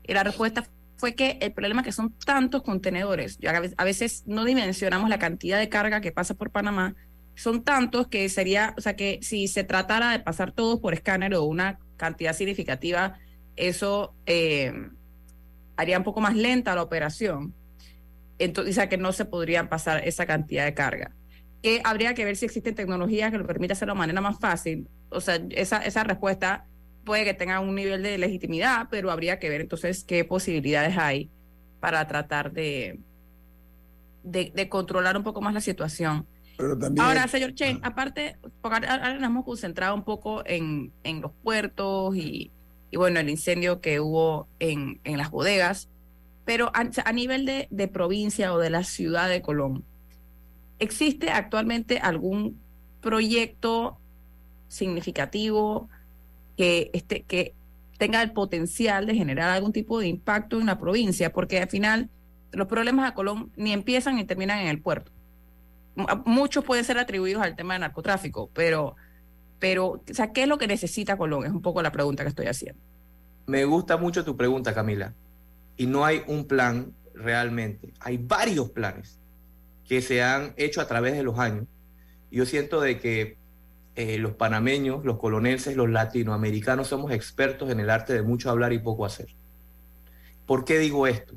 [0.08, 0.66] y la respuesta
[0.98, 3.38] fue que el problema que son tantos contenedores,
[3.78, 6.96] a veces no dimensionamos la cantidad de carga que pasa por Panamá,
[7.36, 11.36] son tantos que sería, o sea, que si se tratara de pasar todos por escáner
[11.36, 13.18] o una cantidad significativa,
[13.58, 14.74] eso eh,
[15.76, 17.54] haría un poco más lenta la operación.
[18.40, 21.12] Entonces, o sea, que no se podrían pasar esa cantidad de carga.
[21.62, 24.88] Que habría que ver si existen tecnologías que lo permitan hacerlo de manera más fácil.
[25.10, 26.66] O sea, esa, esa respuesta
[27.06, 31.30] puede que tenga un nivel de legitimidad, pero habría que ver entonces qué posibilidades hay
[31.80, 33.00] para tratar de,
[34.24, 36.26] de, controlar un poco más la situación.
[37.00, 42.16] Ahora, señor Chen, aparte, porque ahora nos hemos concentrado un poco en, en los puertos
[42.16, 42.52] y,
[42.92, 45.90] y, bueno, el incendio que hubo en, en las bodegas,
[46.44, 49.84] pero a, a nivel de, de provincia o de la ciudad de Colón,
[50.80, 52.60] ¿existe actualmente algún
[53.02, 54.00] proyecto
[54.70, 55.90] significativo
[56.58, 57.54] que, este, que
[57.98, 62.10] tenga el potencial de generar algún tipo de impacto en la provincia, porque al final
[62.52, 65.12] los problemas de Colón ni empiezan ni terminan en el puerto.
[66.26, 68.96] Muchos pueden ser atribuidos al tema del narcotráfico, pero,
[69.60, 71.46] pero, o sea, ¿qué es lo que necesita Colón?
[71.46, 72.82] Es un poco la pregunta que estoy haciendo.
[73.48, 75.14] Me gusta mucho tu pregunta, Camila.
[75.78, 77.94] Y no hay un plan realmente.
[78.00, 79.20] Hay varios planes
[79.88, 81.66] que se han hecho a través de los años.
[82.32, 83.38] Yo siento de que
[83.96, 88.74] eh, los panameños, los colonenses, los latinoamericanos somos expertos en el arte de mucho hablar
[88.74, 89.28] y poco hacer.
[90.46, 91.34] ¿Por qué digo esto?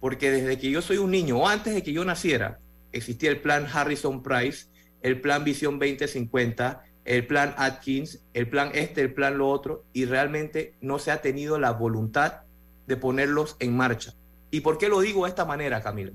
[0.00, 2.60] Porque desde que yo soy un niño, o antes de que yo naciera,
[2.92, 4.68] existía el plan Harrison Price,
[5.02, 10.04] el plan Visión 2050, el plan Atkins, el plan este, el plan lo otro, y
[10.04, 12.42] realmente no se ha tenido la voluntad
[12.86, 14.14] de ponerlos en marcha.
[14.50, 16.12] ¿Y por qué lo digo de esta manera, Camilo?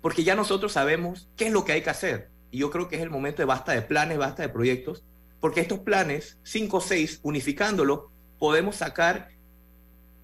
[0.00, 2.29] Porque ya nosotros sabemos qué es lo que hay que hacer.
[2.50, 5.04] Y yo creo que es el momento de basta de planes, basta de proyectos,
[5.40, 8.02] porque estos planes, cinco o seis, unificándolos,
[8.38, 9.28] podemos sacar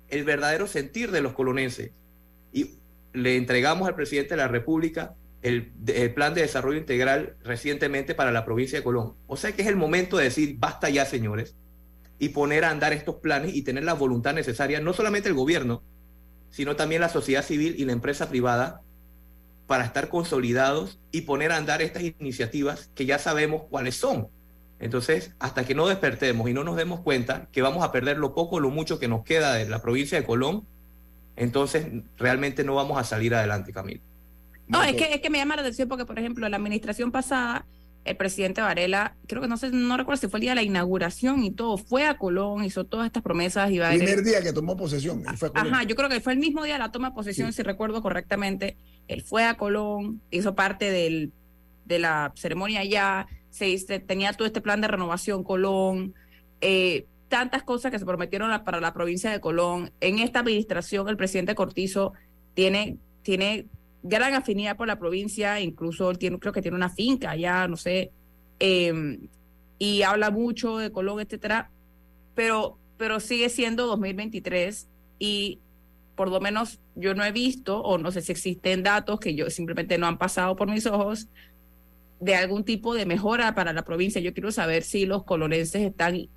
[0.08, 1.92] el verdadero sentir de los colonenses.
[2.52, 2.78] Y
[3.12, 5.72] le entregamos al presidente de la República el,
[6.14, 9.14] plan de desarrollo integral recientemente para la provincia de Colón.
[9.26, 11.56] O sea que es el momento de decir, basta ya, señores,
[12.18, 15.82] y poner a andar estos planes y tener la voluntad necesaria, no solamente el gobierno,
[16.50, 18.82] sino también la sociedad civil y la empresa privada,
[19.66, 24.28] para estar consolidados y poner a andar estas iniciativas que ya sabemos cuáles son.
[24.78, 28.34] Entonces, hasta que no despertemos y no nos demos cuenta que vamos a perder lo
[28.34, 30.66] poco o lo mucho que nos queda de la provincia de Colón,
[31.34, 31.86] entonces
[32.16, 34.02] realmente no vamos a salir adelante, Camilo.
[34.68, 37.64] No, es que, es que me llama la atención porque, por ejemplo, la administración pasada,
[38.06, 40.62] el presidente Varela, creo que no sé, no recuerdo si fue el día de la
[40.62, 43.70] inauguración y todo, fue a Colón, hizo todas estas promesas.
[43.70, 45.24] Y el primer día que tomó posesión.
[45.36, 47.62] Fue Ajá, yo creo que fue el mismo día de la toma de posesión, si
[47.62, 48.76] recuerdo correctamente.
[49.08, 51.32] Él fue a Colón, hizo parte del,
[51.84, 56.14] de la ceremonia allá, se, tenía todo este plan de renovación Colón,
[56.60, 59.90] eh, tantas cosas que se prometieron para la provincia de Colón.
[60.00, 62.12] En esta administración, el presidente Cortizo
[62.54, 63.66] tiene, tiene
[64.08, 68.12] gran afinidad por la provincia, incluso creo que tiene una finca allá, no sé,
[68.58, 69.28] em,
[69.78, 71.70] y habla mucho de Colón, etcétera,
[72.34, 74.88] pero, pero sigue siendo 2023
[75.18, 75.60] y
[76.14, 79.50] por lo menos yo no he visto, o no sé si existen datos que yo
[79.50, 81.28] simplemente no han pasado por mis ojos,
[82.20, 84.22] de algún tipo de mejora para la provincia.
[84.22, 86.28] Yo quiero saber si los colonenses están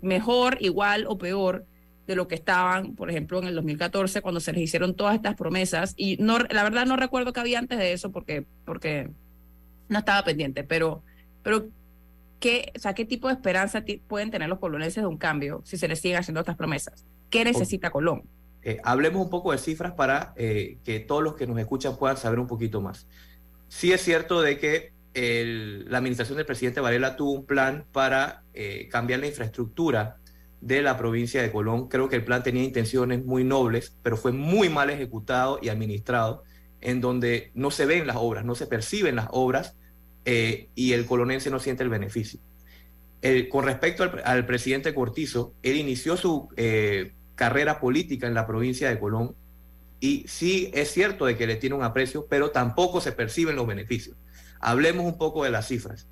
[0.00, 1.66] mejor, igual o peor
[2.06, 5.34] de lo que estaban, por ejemplo, en el 2014, cuando se les hicieron todas estas
[5.34, 5.94] promesas.
[5.96, 9.10] Y no, la verdad no recuerdo qué había antes de eso porque, porque
[9.88, 11.02] no estaba pendiente, pero,
[11.42, 11.68] pero
[12.40, 15.76] ¿qué, o sea, ¿qué tipo de esperanza pueden tener los colonenses de un cambio si
[15.76, 17.06] se les siguen haciendo estas promesas?
[17.30, 18.24] ¿Qué necesita Colón?
[18.62, 22.16] Eh, hablemos un poco de cifras para eh, que todos los que nos escuchan puedan
[22.16, 23.06] saber un poquito más.
[23.68, 28.88] Sí es cierto de que la administración del presidente Varela tuvo un plan para eh,
[28.90, 30.21] cambiar la infraestructura
[30.62, 31.88] de la provincia de Colón.
[31.88, 36.44] Creo que el plan tenía intenciones muy nobles, pero fue muy mal ejecutado y administrado,
[36.80, 39.76] en donde no se ven las obras, no se perciben las obras
[40.24, 42.40] y el colonense no siente el beneficio.
[43.50, 46.48] con respecto al, presidente Cortizo, él inició su
[47.34, 49.34] carrera política en la provincia de Colón
[49.98, 53.66] y sí es cierto de que le tiene un aprecio, pero tampoco se perciben los
[53.66, 54.16] beneficios.
[54.60, 56.08] Hablemos un poco de las cifras.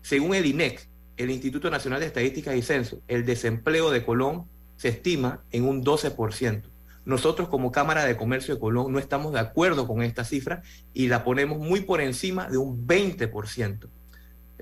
[0.00, 0.87] Según el INEC,
[1.18, 4.46] el Instituto Nacional de Estadísticas y Censo, el desempleo de Colón
[4.76, 6.62] se estima en un 12%.
[7.04, 10.62] Nosotros como Cámara de Comercio de Colón no estamos de acuerdo con esta cifra
[10.94, 13.88] y la ponemos muy por encima de un 20%,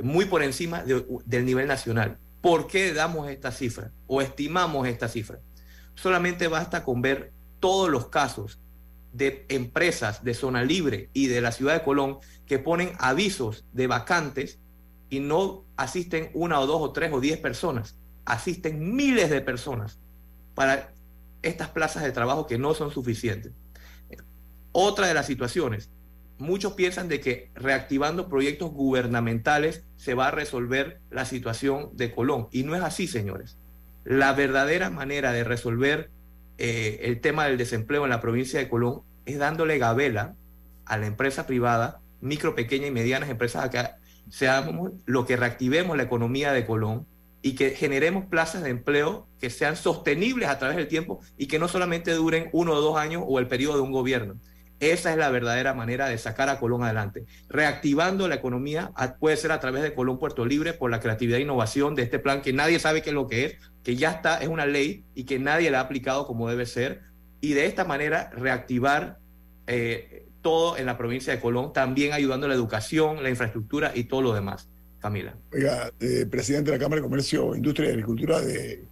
[0.03, 0.83] muy por encima
[1.25, 2.19] del nivel nacional.
[2.41, 5.41] ¿Por qué damos esta cifra o estimamos esta cifra?
[5.95, 8.61] Solamente basta con ver todos los casos
[9.13, 13.87] de empresas de zona libre y de la ciudad de Colón que ponen avisos de
[13.87, 14.61] vacantes
[15.17, 17.97] y no asisten una o dos o tres o diez personas,
[18.27, 19.99] asisten miles de personas
[20.55, 20.93] para
[21.41, 23.53] estas plazas de trabajo que no son suficientes.
[24.73, 25.91] Otra de las situaciones,
[26.37, 32.49] muchos piensan de que reactivando proyectos gubernamentales se va a resolver la situación de Colón.
[32.53, 33.57] Y no es así, señores.
[34.05, 36.11] La verdadera manera de resolver
[36.59, 40.35] eh, el tema del desempleo en la provincia de Colón es dándole gabela
[40.85, 45.97] a la empresa privada, micro, pequeña y medianas empresas, a que seamos lo que reactivemos
[45.97, 47.07] la economía de Colón
[47.43, 51.59] y que generemos plazas de empleo que sean sostenibles a través del tiempo y que
[51.59, 54.37] no solamente duren uno o dos años o el periodo de un gobierno.
[54.79, 57.25] Esa es la verdadera manera de sacar a Colón adelante.
[57.49, 61.43] Reactivando la economía puede ser a través de Colón Puerto Libre por la creatividad e
[61.43, 64.39] innovación de este plan que nadie sabe qué es lo que es, que ya está,
[64.39, 67.01] es una ley y que nadie la ha aplicado como debe ser.
[67.41, 69.19] Y de esta manera reactivar
[69.67, 74.05] eh, todo en la provincia de Colón, también ayudando a la educación, la infraestructura y
[74.05, 74.69] todo lo demás.
[75.01, 75.35] Camila.
[75.53, 78.85] Oiga, eh, presidente de la Cámara de Comercio, Industria y Agricultura de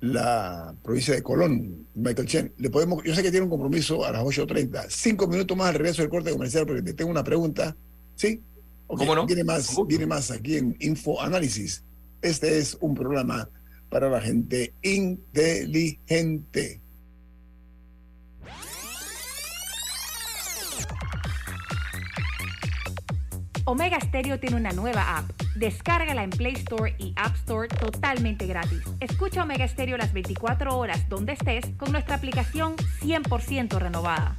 [0.00, 2.52] la provincia de Colón, Michael Chen.
[2.58, 4.86] Le podemos, yo sé que tiene un compromiso a las 8.30.
[4.88, 7.74] Cinco minutos más al regreso del corte comercial porque te tengo una pregunta.
[8.14, 8.40] ¿Sí?
[8.86, 9.26] ¿Cómo no?
[9.26, 11.82] Viene más, viene más aquí en Info Análisis.
[12.22, 13.48] Este es un programa
[13.88, 16.80] para la gente inteligente.
[23.68, 25.28] Omega Stereo tiene una nueva app.
[25.56, 28.80] Descárgala en Play Store y App Store totalmente gratis.
[29.00, 34.36] Escucha Omega Stereo las 24 horas donde estés con nuestra aplicación 100% renovada.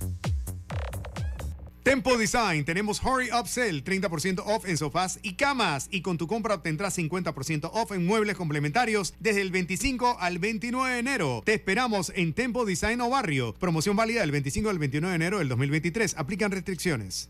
[1.84, 5.90] Tempo Design, tenemos Hurry Up Sale, 30% off en sofás y camas.
[5.92, 10.94] Y con tu compra obtendrás 50% off en muebles complementarios desde el 25 al 29
[10.94, 11.42] de enero.
[11.46, 13.54] Te esperamos en Tempo Design o Barrio.
[13.54, 16.16] Promoción válida del 25 al 29 de enero del 2023.
[16.18, 17.30] Aplican restricciones.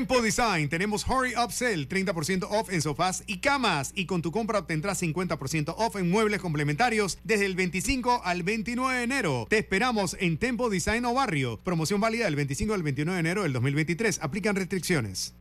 [0.00, 3.92] Tempo Design, tenemos Hurry Up Sale, 30% off en sofás y camas.
[3.94, 8.96] Y con tu compra obtendrás 50% off en muebles complementarios desde el 25 al 29
[8.96, 9.46] de enero.
[9.50, 11.60] Te esperamos en Tempo Design o Barrio.
[11.62, 14.20] Promoción válida del 25 al 29 de enero del 2023.
[14.22, 15.34] Aplican restricciones.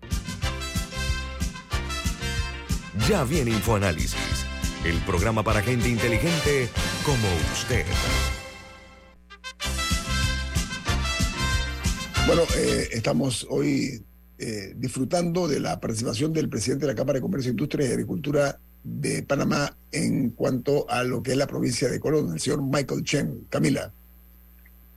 [3.07, 4.45] Ya viene InfoAnálisis,
[4.84, 6.68] el programa para gente inteligente
[7.05, 7.86] como usted.
[12.28, 14.03] Bueno, eh, estamos hoy
[14.40, 18.58] eh, disfrutando de la participación del presidente de la Cámara de Comercio, Industria y Agricultura
[18.84, 23.04] de Panamá en cuanto a lo que es la provincia de Colón, el señor Michael
[23.04, 23.46] Chen.
[23.50, 23.92] Camila.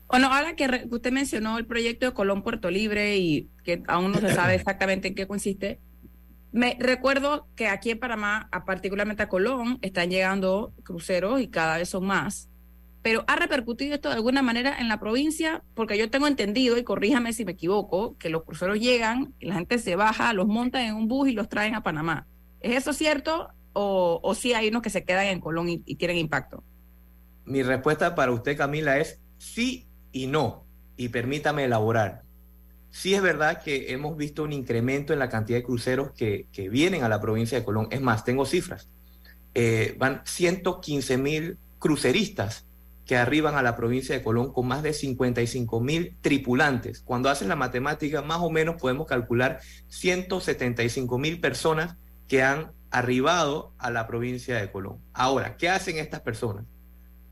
[0.08, 4.20] Bueno, ahora que usted mencionó el proyecto de Colón Puerto Libre y que aún no
[4.20, 5.80] se sabe exactamente en qué consiste,
[6.52, 11.88] me recuerdo que aquí en Panamá, particularmente a Colón, están llegando cruceros y cada vez
[11.88, 12.50] son más.
[13.02, 15.64] Pero ¿ha repercutido esto de alguna manera en la provincia?
[15.74, 19.78] Porque yo tengo entendido, y corríjame si me equivoco, que los cruceros llegan la gente
[19.78, 22.26] se baja, los montan en un bus y los traen a Panamá.
[22.60, 23.48] ¿Es eso cierto?
[23.72, 26.62] ¿O, o sí hay unos que se quedan en Colón y, y tienen impacto?
[27.44, 30.64] Mi respuesta para usted, Camila, es sí y no.
[30.96, 32.22] Y permítame elaborar.
[32.90, 36.68] Sí es verdad que hemos visto un incremento en la cantidad de cruceros que, que
[36.68, 37.88] vienen a la provincia de Colón.
[37.90, 38.88] Es más, tengo cifras.
[39.54, 42.66] Eh, van 115 mil cruceristas
[43.12, 47.02] que arriban a la provincia de Colón con más de 55 mil tripulantes.
[47.02, 53.74] Cuando hacen la matemática, más o menos podemos calcular 175 mil personas que han arribado
[53.76, 54.96] a la provincia de Colón.
[55.12, 56.64] Ahora, ¿qué hacen estas personas?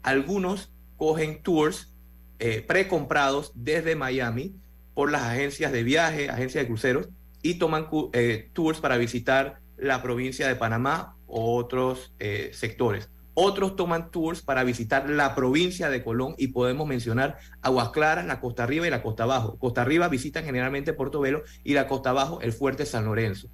[0.02, 1.94] Algunos cogen tours
[2.40, 4.54] eh, precomprados desde Miami
[4.92, 7.08] por las agencias de viaje, agencias de cruceros,
[7.40, 13.08] y toman eh, tours para visitar la provincia de Panamá o otros eh, sectores.
[13.34, 18.40] Otros toman tours para visitar la provincia de Colón y podemos mencionar Aguas Claras, la
[18.40, 19.56] Costa Arriba y la Costa Abajo.
[19.58, 23.48] Costa Arriba visitan generalmente Portobelo y la Costa Abajo el Fuerte San Lorenzo.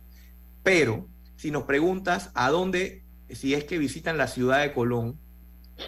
[0.62, 1.06] Pero
[1.36, 5.18] si nos preguntas a dónde si es que visitan la ciudad de Colón,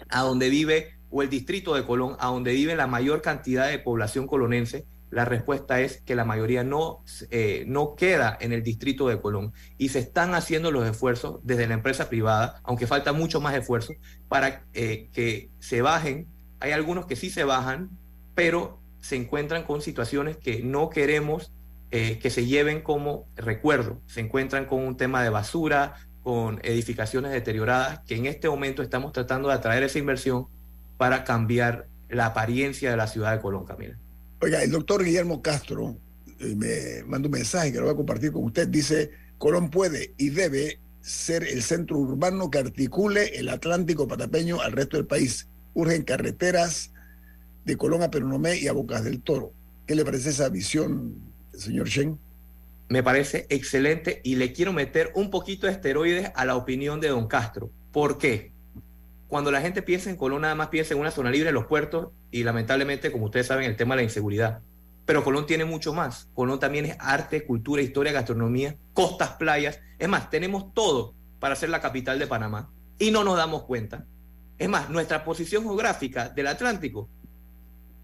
[0.09, 3.79] a donde vive, o el distrito de Colón, a donde vive la mayor cantidad de
[3.79, 9.07] población colonense, la respuesta es que la mayoría no, eh, no queda en el distrito
[9.07, 13.41] de Colón y se están haciendo los esfuerzos desde la empresa privada, aunque falta mucho
[13.41, 13.93] más esfuerzo,
[14.27, 16.27] para eh, que se bajen.
[16.59, 17.89] Hay algunos que sí se bajan,
[18.35, 21.51] pero se encuentran con situaciones que no queremos
[21.91, 23.99] eh, que se lleven como recuerdo.
[24.05, 29.11] Se encuentran con un tema de basura, con edificaciones deterioradas, que en este momento estamos
[29.11, 30.47] tratando de atraer esa inversión
[30.97, 33.97] para cambiar la apariencia de la ciudad de Colón, Camila.
[34.41, 35.97] Oiga, el doctor Guillermo Castro
[36.39, 38.69] eh, me manda un mensaje que lo voy a compartir con usted.
[38.69, 44.71] Dice, Colón puede y debe ser el centro urbano que articule el Atlántico patapeño al
[44.71, 45.47] resto del país.
[45.73, 46.93] Urgen carreteras
[47.65, 49.51] de Colón a Peronomé y a Bocas del Toro.
[49.85, 51.15] ¿Qué le parece esa visión,
[51.53, 52.17] señor Shen?
[52.87, 57.09] Me parece excelente y le quiero meter un poquito de esteroides a la opinión de
[57.09, 57.69] don Castro.
[57.91, 58.53] ¿Por qué?
[59.29, 61.67] Cuando la gente piensa en Colón, nada más piensa en una zona libre en los
[61.67, 64.61] puertos y lamentablemente, como ustedes saben, el tema de la inseguridad.
[65.05, 66.27] Pero Colón tiene mucho más.
[66.33, 69.79] Colón también es arte, cultura, historia, gastronomía, costas, playas.
[69.99, 74.03] Es más, tenemos todo para ser la capital de Panamá y no nos damos cuenta.
[74.57, 77.07] Es más, nuestra posición geográfica del Atlántico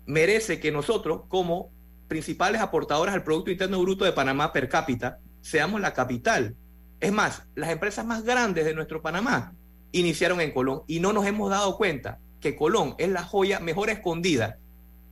[0.06, 1.72] merece que nosotros, como
[2.08, 6.56] principales aportadores al Producto Interno Bruto de Panamá per cápita, seamos la capital.
[7.00, 9.56] Es más, las empresas más grandes de nuestro Panamá
[10.00, 13.90] iniciaron en Colón y no nos hemos dado cuenta que Colón es la joya mejor
[13.90, 14.58] escondida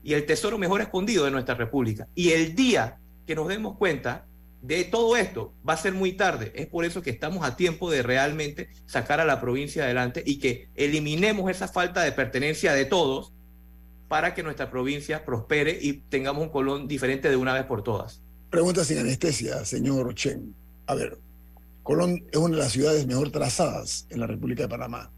[0.04, 2.08] y el tesoro mejor escondido de nuestra república.
[2.16, 4.26] Y el día que nos demos cuenta
[4.62, 6.52] de todo esto va a ser muy tarde.
[6.56, 10.40] Es por eso que estamos a tiempo de realmente sacar a la provincia adelante y
[10.40, 13.34] que eliminemos esa falta de pertenencia de todos
[14.08, 18.22] para que nuestra provincia prospere y tengamos un Colón diferente de una vez por todas.
[18.50, 20.54] Pregunta sin anestesia, señor Chen.
[20.86, 21.18] A ver,
[21.84, 25.12] Colón es una de las ciudades mejor trazadas en la República de Panamá.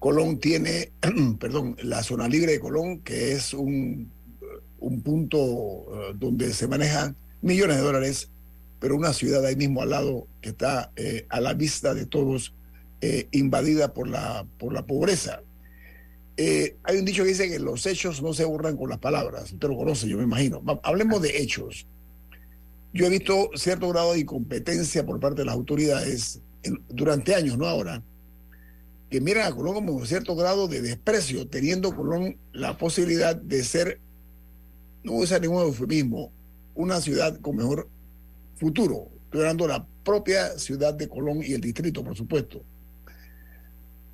[0.00, 0.92] Colón tiene,
[1.40, 4.12] perdón, la zona libre de Colón, que es un,
[4.80, 8.30] un punto uh, donde se manejan millones de dólares,
[8.80, 12.54] pero una ciudad ahí mismo al lado que está eh, a la vista de todos,
[13.00, 15.42] eh, invadida por la, por la pobreza.
[16.36, 19.52] Eh, hay un dicho que dice que los hechos no se borran con las palabras.
[19.52, 20.62] Usted lo conoce, yo me imagino.
[20.82, 21.86] Hablemos de hechos.
[22.94, 26.40] Yo he visto cierto grado de incompetencia por parte de las autoridades
[26.88, 28.02] durante años, no ahora,
[29.10, 34.00] que miran a Colón como cierto grado de desprecio, teniendo Colón la posibilidad de ser,
[35.02, 36.32] no voy a usar ningún eufemismo,
[36.74, 37.88] una ciudad con mejor
[38.56, 39.08] futuro.
[39.24, 42.62] Estoy hablando la propia ciudad de Colón y el distrito, por supuesto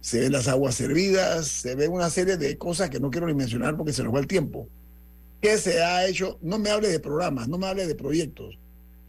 [0.01, 3.35] se ven las aguas servidas, se ve una serie de cosas que no quiero ni
[3.35, 4.67] mencionar porque se nos va el tiempo.
[5.41, 6.39] ¿Qué se ha hecho?
[6.43, 8.59] No me hable de programas, no me hable de proyectos.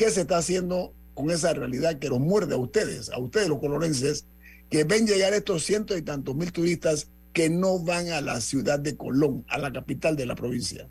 [0.02, 3.60] ¿Qué se está haciendo con esa realidad que los muerde a ustedes, a ustedes los
[3.60, 4.26] colorenses,
[4.68, 8.80] que ven llegar estos cientos y tantos mil turistas que no van a la ciudad
[8.80, 10.88] de Colón, a la capital de la provincia?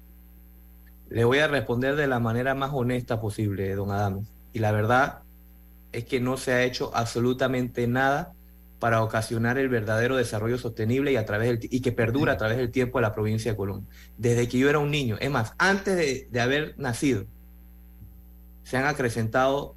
[1.09, 4.25] Le voy a responder de la manera más honesta posible, don Adam.
[4.53, 5.23] Y la verdad
[5.91, 8.33] es que no se ha hecho absolutamente nada
[8.79, 12.59] para ocasionar el verdadero desarrollo sostenible y, a través del, y que perdura a través
[12.59, 13.89] del tiempo de la provincia de Colón.
[14.19, 17.27] Desde que yo era un niño, es más, antes de, de haber nacido,
[18.71, 19.75] se han acrecentado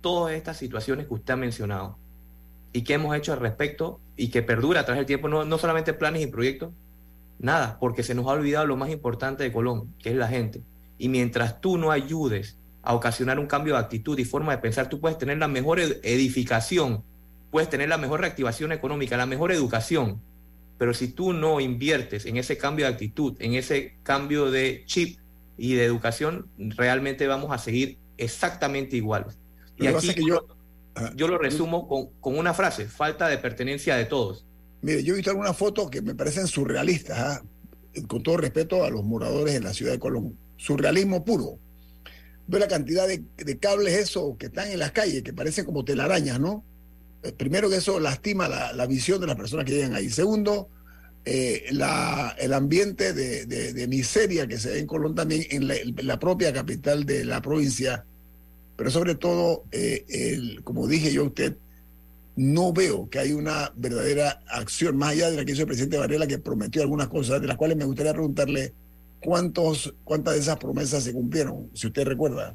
[0.00, 1.98] todas estas situaciones que usted ha mencionado
[2.72, 5.58] y que hemos hecho al respecto y que perdura a través del tiempo, no, no
[5.58, 6.72] solamente planes y proyectos,
[7.38, 10.62] nada, porque se nos ha olvidado lo más importante de Colón, que es la gente.
[10.98, 14.88] Y mientras tú no ayudes a ocasionar un cambio de actitud y forma de pensar,
[14.88, 17.04] tú puedes tener la mejor edificación
[17.50, 20.20] puedes tener la mejor reactivación económica, la mejor educación,
[20.78, 25.18] pero si tú no inviertes en ese cambio de actitud, en ese cambio de chip
[25.56, 29.26] y de educación, realmente vamos a seguir exactamente igual.
[29.78, 30.46] Y aquí yo,
[31.14, 34.44] yo, lo resumo con, con, una frase, falta de pertenencia de todos.
[34.82, 37.42] Mire, yo he visto algunas fotos que me parecen surrealistas, ¿ah?
[38.06, 40.36] con todo respeto a los moradores en la ciudad de Colón.
[40.56, 41.58] Surrealismo puro.
[42.46, 45.84] Veo la cantidad de, de cables esos que están en las calles, que parecen como
[45.84, 46.64] telarañas, ¿no?
[47.22, 50.08] Eh, primero que eso lastima la, la, visión de las personas que llegan ahí.
[50.08, 50.68] Segundo,
[51.24, 51.66] eh,
[52.38, 55.68] el ambiente de, de, miseria que se ve en Colón también en
[56.06, 58.04] la, propia capital de la provincia.
[58.76, 61.56] Pero sobre todo, eh, el, como dije yo usted,
[62.36, 65.98] no veo que hay una verdadera acción, más allá de la que hizo el presidente
[65.98, 68.72] Varela, que prometió algunas cosas, de las cuales me gustaría preguntarle
[69.20, 72.54] cuántos, cuántas de esas promesas se cumplieron, si usted recuerda.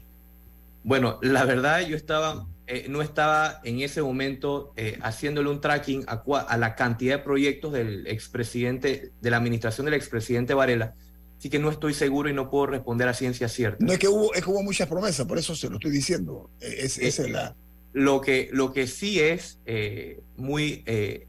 [0.84, 6.06] Bueno, la verdad yo estaba eh, no estaba en ese momento eh, haciéndole un tracking
[6.08, 10.96] a, a, la cantidad de proyectos del expresidente, de la administración del expresidente Varela,
[11.38, 13.86] así que no estoy seguro y no puedo responder a ciencia cierta.
[13.86, 16.50] No es que hubo, es que hubo muchas promesas, por eso se lo estoy diciendo.
[16.60, 17.56] Es, es la...
[17.94, 21.28] Lo que, lo que sí es eh, muy, eh,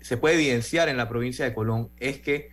[0.00, 2.50] se puede evidenciar en la provincia de Colón es que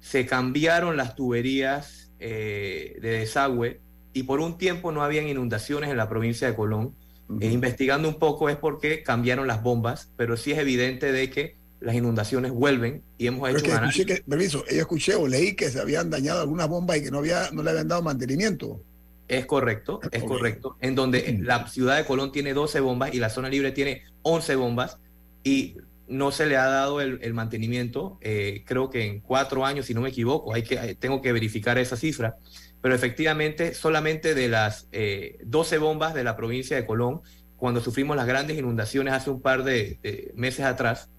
[0.00, 3.80] se cambiaron las tuberías eh, de desagüe
[4.12, 6.94] y por un tiempo no habían inundaciones en la provincia de Colón.
[7.40, 11.56] E investigando un poco es porque cambiaron las bombas, pero sí es evidente de que
[11.80, 14.06] las inundaciones vuelven y hemos hecho es que un escuché análisis.
[14.06, 17.18] que, permiso, yo escuché o leí que se habían dañado algunas bombas y que no,
[17.18, 18.80] había, no le habían dado mantenimiento.
[19.28, 20.76] Es correcto, es correcto.
[20.80, 24.56] En donde la ciudad de Colón tiene 12 bombas y la zona libre tiene 11
[24.56, 24.98] bombas
[25.44, 25.76] y
[26.08, 29.94] no se le ha dado el, el mantenimiento, eh, creo que en cuatro años, si
[29.94, 32.36] no me equivoco, hay que, eh, tengo que verificar esa cifra,
[32.80, 37.22] pero efectivamente solamente de las eh, 12 bombas de la provincia de Colón,
[37.58, 41.10] cuando sufrimos las grandes inundaciones hace un par de, meses atrás,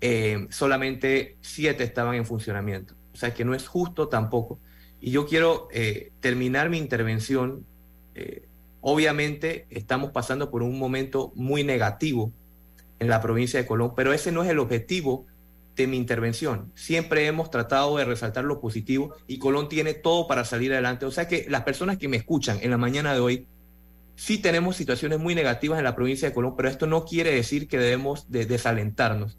[0.00, 2.94] eh, solamente siete estaban en funcionamiento.
[3.12, 4.58] O sea que no es justo tampoco.
[5.00, 7.64] Y yo quiero eh, terminar mi intervención.
[8.14, 8.42] eh,
[8.86, 12.32] obviamente estamos pasando por un momento muy negativo
[12.98, 15.24] en la provincia de Colón, pero ese no es el objetivo
[15.76, 16.72] de mi intervención.
[16.74, 21.06] Siempre hemos tratado de resaltar lo positivo y Colón tiene todo para salir adelante.
[21.06, 23.46] O sea que las personas que me escuchan en la mañana de hoy,
[24.14, 27.66] sí tenemos situaciones muy negativas en la provincia de Colón, pero esto no quiere decir
[27.66, 29.36] que debemos de desalentarnos,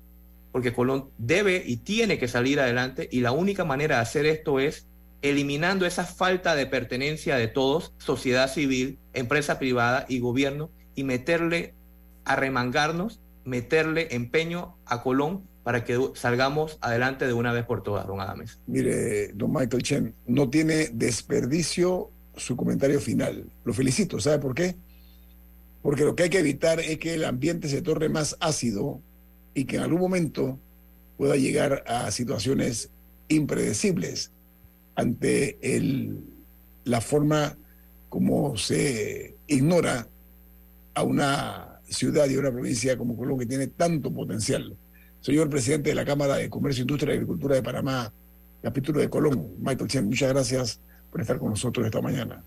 [0.52, 4.60] porque Colón debe y tiene que salir adelante y la única manera de hacer esto
[4.60, 4.88] es
[5.22, 11.74] eliminando esa falta de pertenencia de todos, sociedad civil, empresa privada y gobierno, y meterle,
[12.26, 18.22] arremangarnos, meterle empeño a Colón para que salgamos adelante de una vez por todas, don
[18.22, 18.60] Adames.
[18.68, 23.52] Mire, don Michael Chen, no tiene desperdicio su comentario final.
[23.64, 24.76] Lo felicito, ¿sabe por qué?
[25.82, 29.02] Porque lo que hay que evitar es que el ambiente se torne más ácido
[29.56, 30.60] y que en algún momento
[31.18, 32.92] pueda llegar a situaciones
[33.28, 34.32] impredecibles
[34.94, 35.58] ante
[36.84, 37.58] la forma
[38.10, 40.08] como se ignora
[40.94, 44.78] a una ciudad y a una provincia como Colón que tiene tanto potencial.
[45.26, 48.14] Señor presidente de la Cámara de Comercio, Industria y Agricultura de Panamá,
[48.62, 52.44] capítulo de Colón, Michael Chen, muchas gracias por estar con nosotros esta mañana.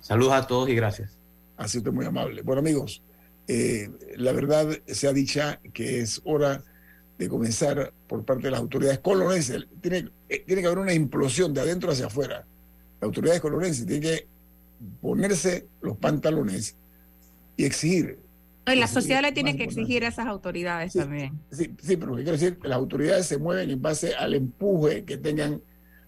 [0.00, 1.10] Saludos a todos y gracias.
[1.56, 2.42] Ha sido muy amable.
[2.42, 3.02] Bueno, amigos,
[3.48, 6.62] eh, la verdad se ha dicha que es hora
[7.18, 9.66] de comenzar por parte de las autoridades colonenses.
[9.80, 12.46] Tiene, eh, tiene que haber una implosión de adentro hacia afuera.
[13.00, 14.28] Las autoridades colonenses tienen que
[15.00, 16.76] ponerse los pantalones
[17.56, 18.20] y exigir.
[18.70, 21.38] No, y la sociedad le tiene que exigir a esas autoridades también.
[21.50, 25.04] Sí, sí, pero lo que quiero decir, las autoridades se mueven en base al empuje
[25.04, 25.60] que tengan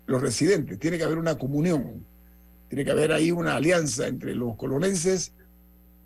[0.07, 0.79] los residentes.
[0.79, 2.05] Tiene que haber una comunión,
[2.69, 5.33] tiene que haber ahí una alianza entre los colonenses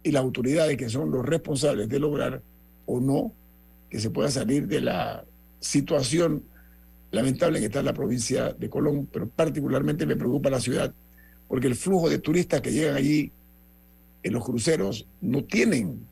[0.02, 2.42] y las autoridades que son los responsables de lograr
[2.86, 3.32] o no
[3.90, 5.24] que se pueda salir de la
[5.60, 6.42] situación
[7.10, 10.92] lamentable en que está la provincia de Colón, pero particularmente me preocupa la ciudad,
[11.48, 13.30] porque el flujo de turistas que llegan allí
[14.22, 16.06] en los cruceros no tienen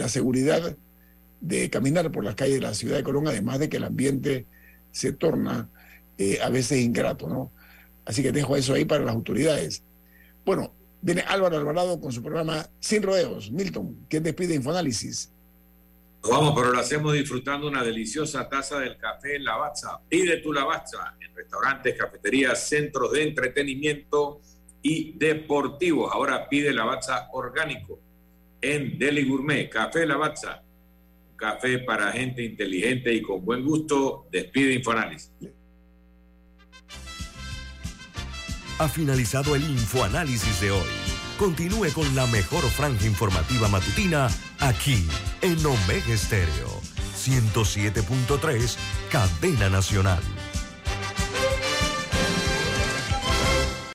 [0.00, 0.76] la seguridad
[1.40, 4.46] de caminar por las calles de la ciudad de Colón, además de que el ambiente
[4.92, 5.68] se torna
[6.18, 7.52] eh, a veces ingrato, ¿no?
[8.04, 9.82] Así que dejo eso ahí para las autoridades.
[10.44, 10.72] Bueno,
[11.02, 13.50] viene Álvaro Alvarado con su programa Sin Rodeos.
[13.52, 15.32] Milton, ¿quién despide Infoanálisis?
[16.22, 20.00] Vamos, pero lo hacemos disfrutando una deliciosa taza del café Lavazza.
[20.08, 24.40] Pide tu Lavazza en restaurantes, cafeterías, centros de entretenimiento
[24.82, 26.10] y deportivos.
[26.12, 28.09] Ahora pide Lavazza orgánico
[28.62, 29.68] en Deli Gourmet.
[29.68, 30.62] Café Lavazza.
[31.36, 34.26] Café para gente inteligente y con buen gusto.
[34.30, 35.30] Despide Infoanálisis.
[38.78, 40.88] Ha finalizado el infoanálisis de hoy.
[41.38, 45.06] Continúe con la mejor franja informativa matutina aquí
[45.42, 46.80] en Omega Estéreo
[47.20, 48.76] 107.3,
[49.10, 50.22] Cadena Nacional.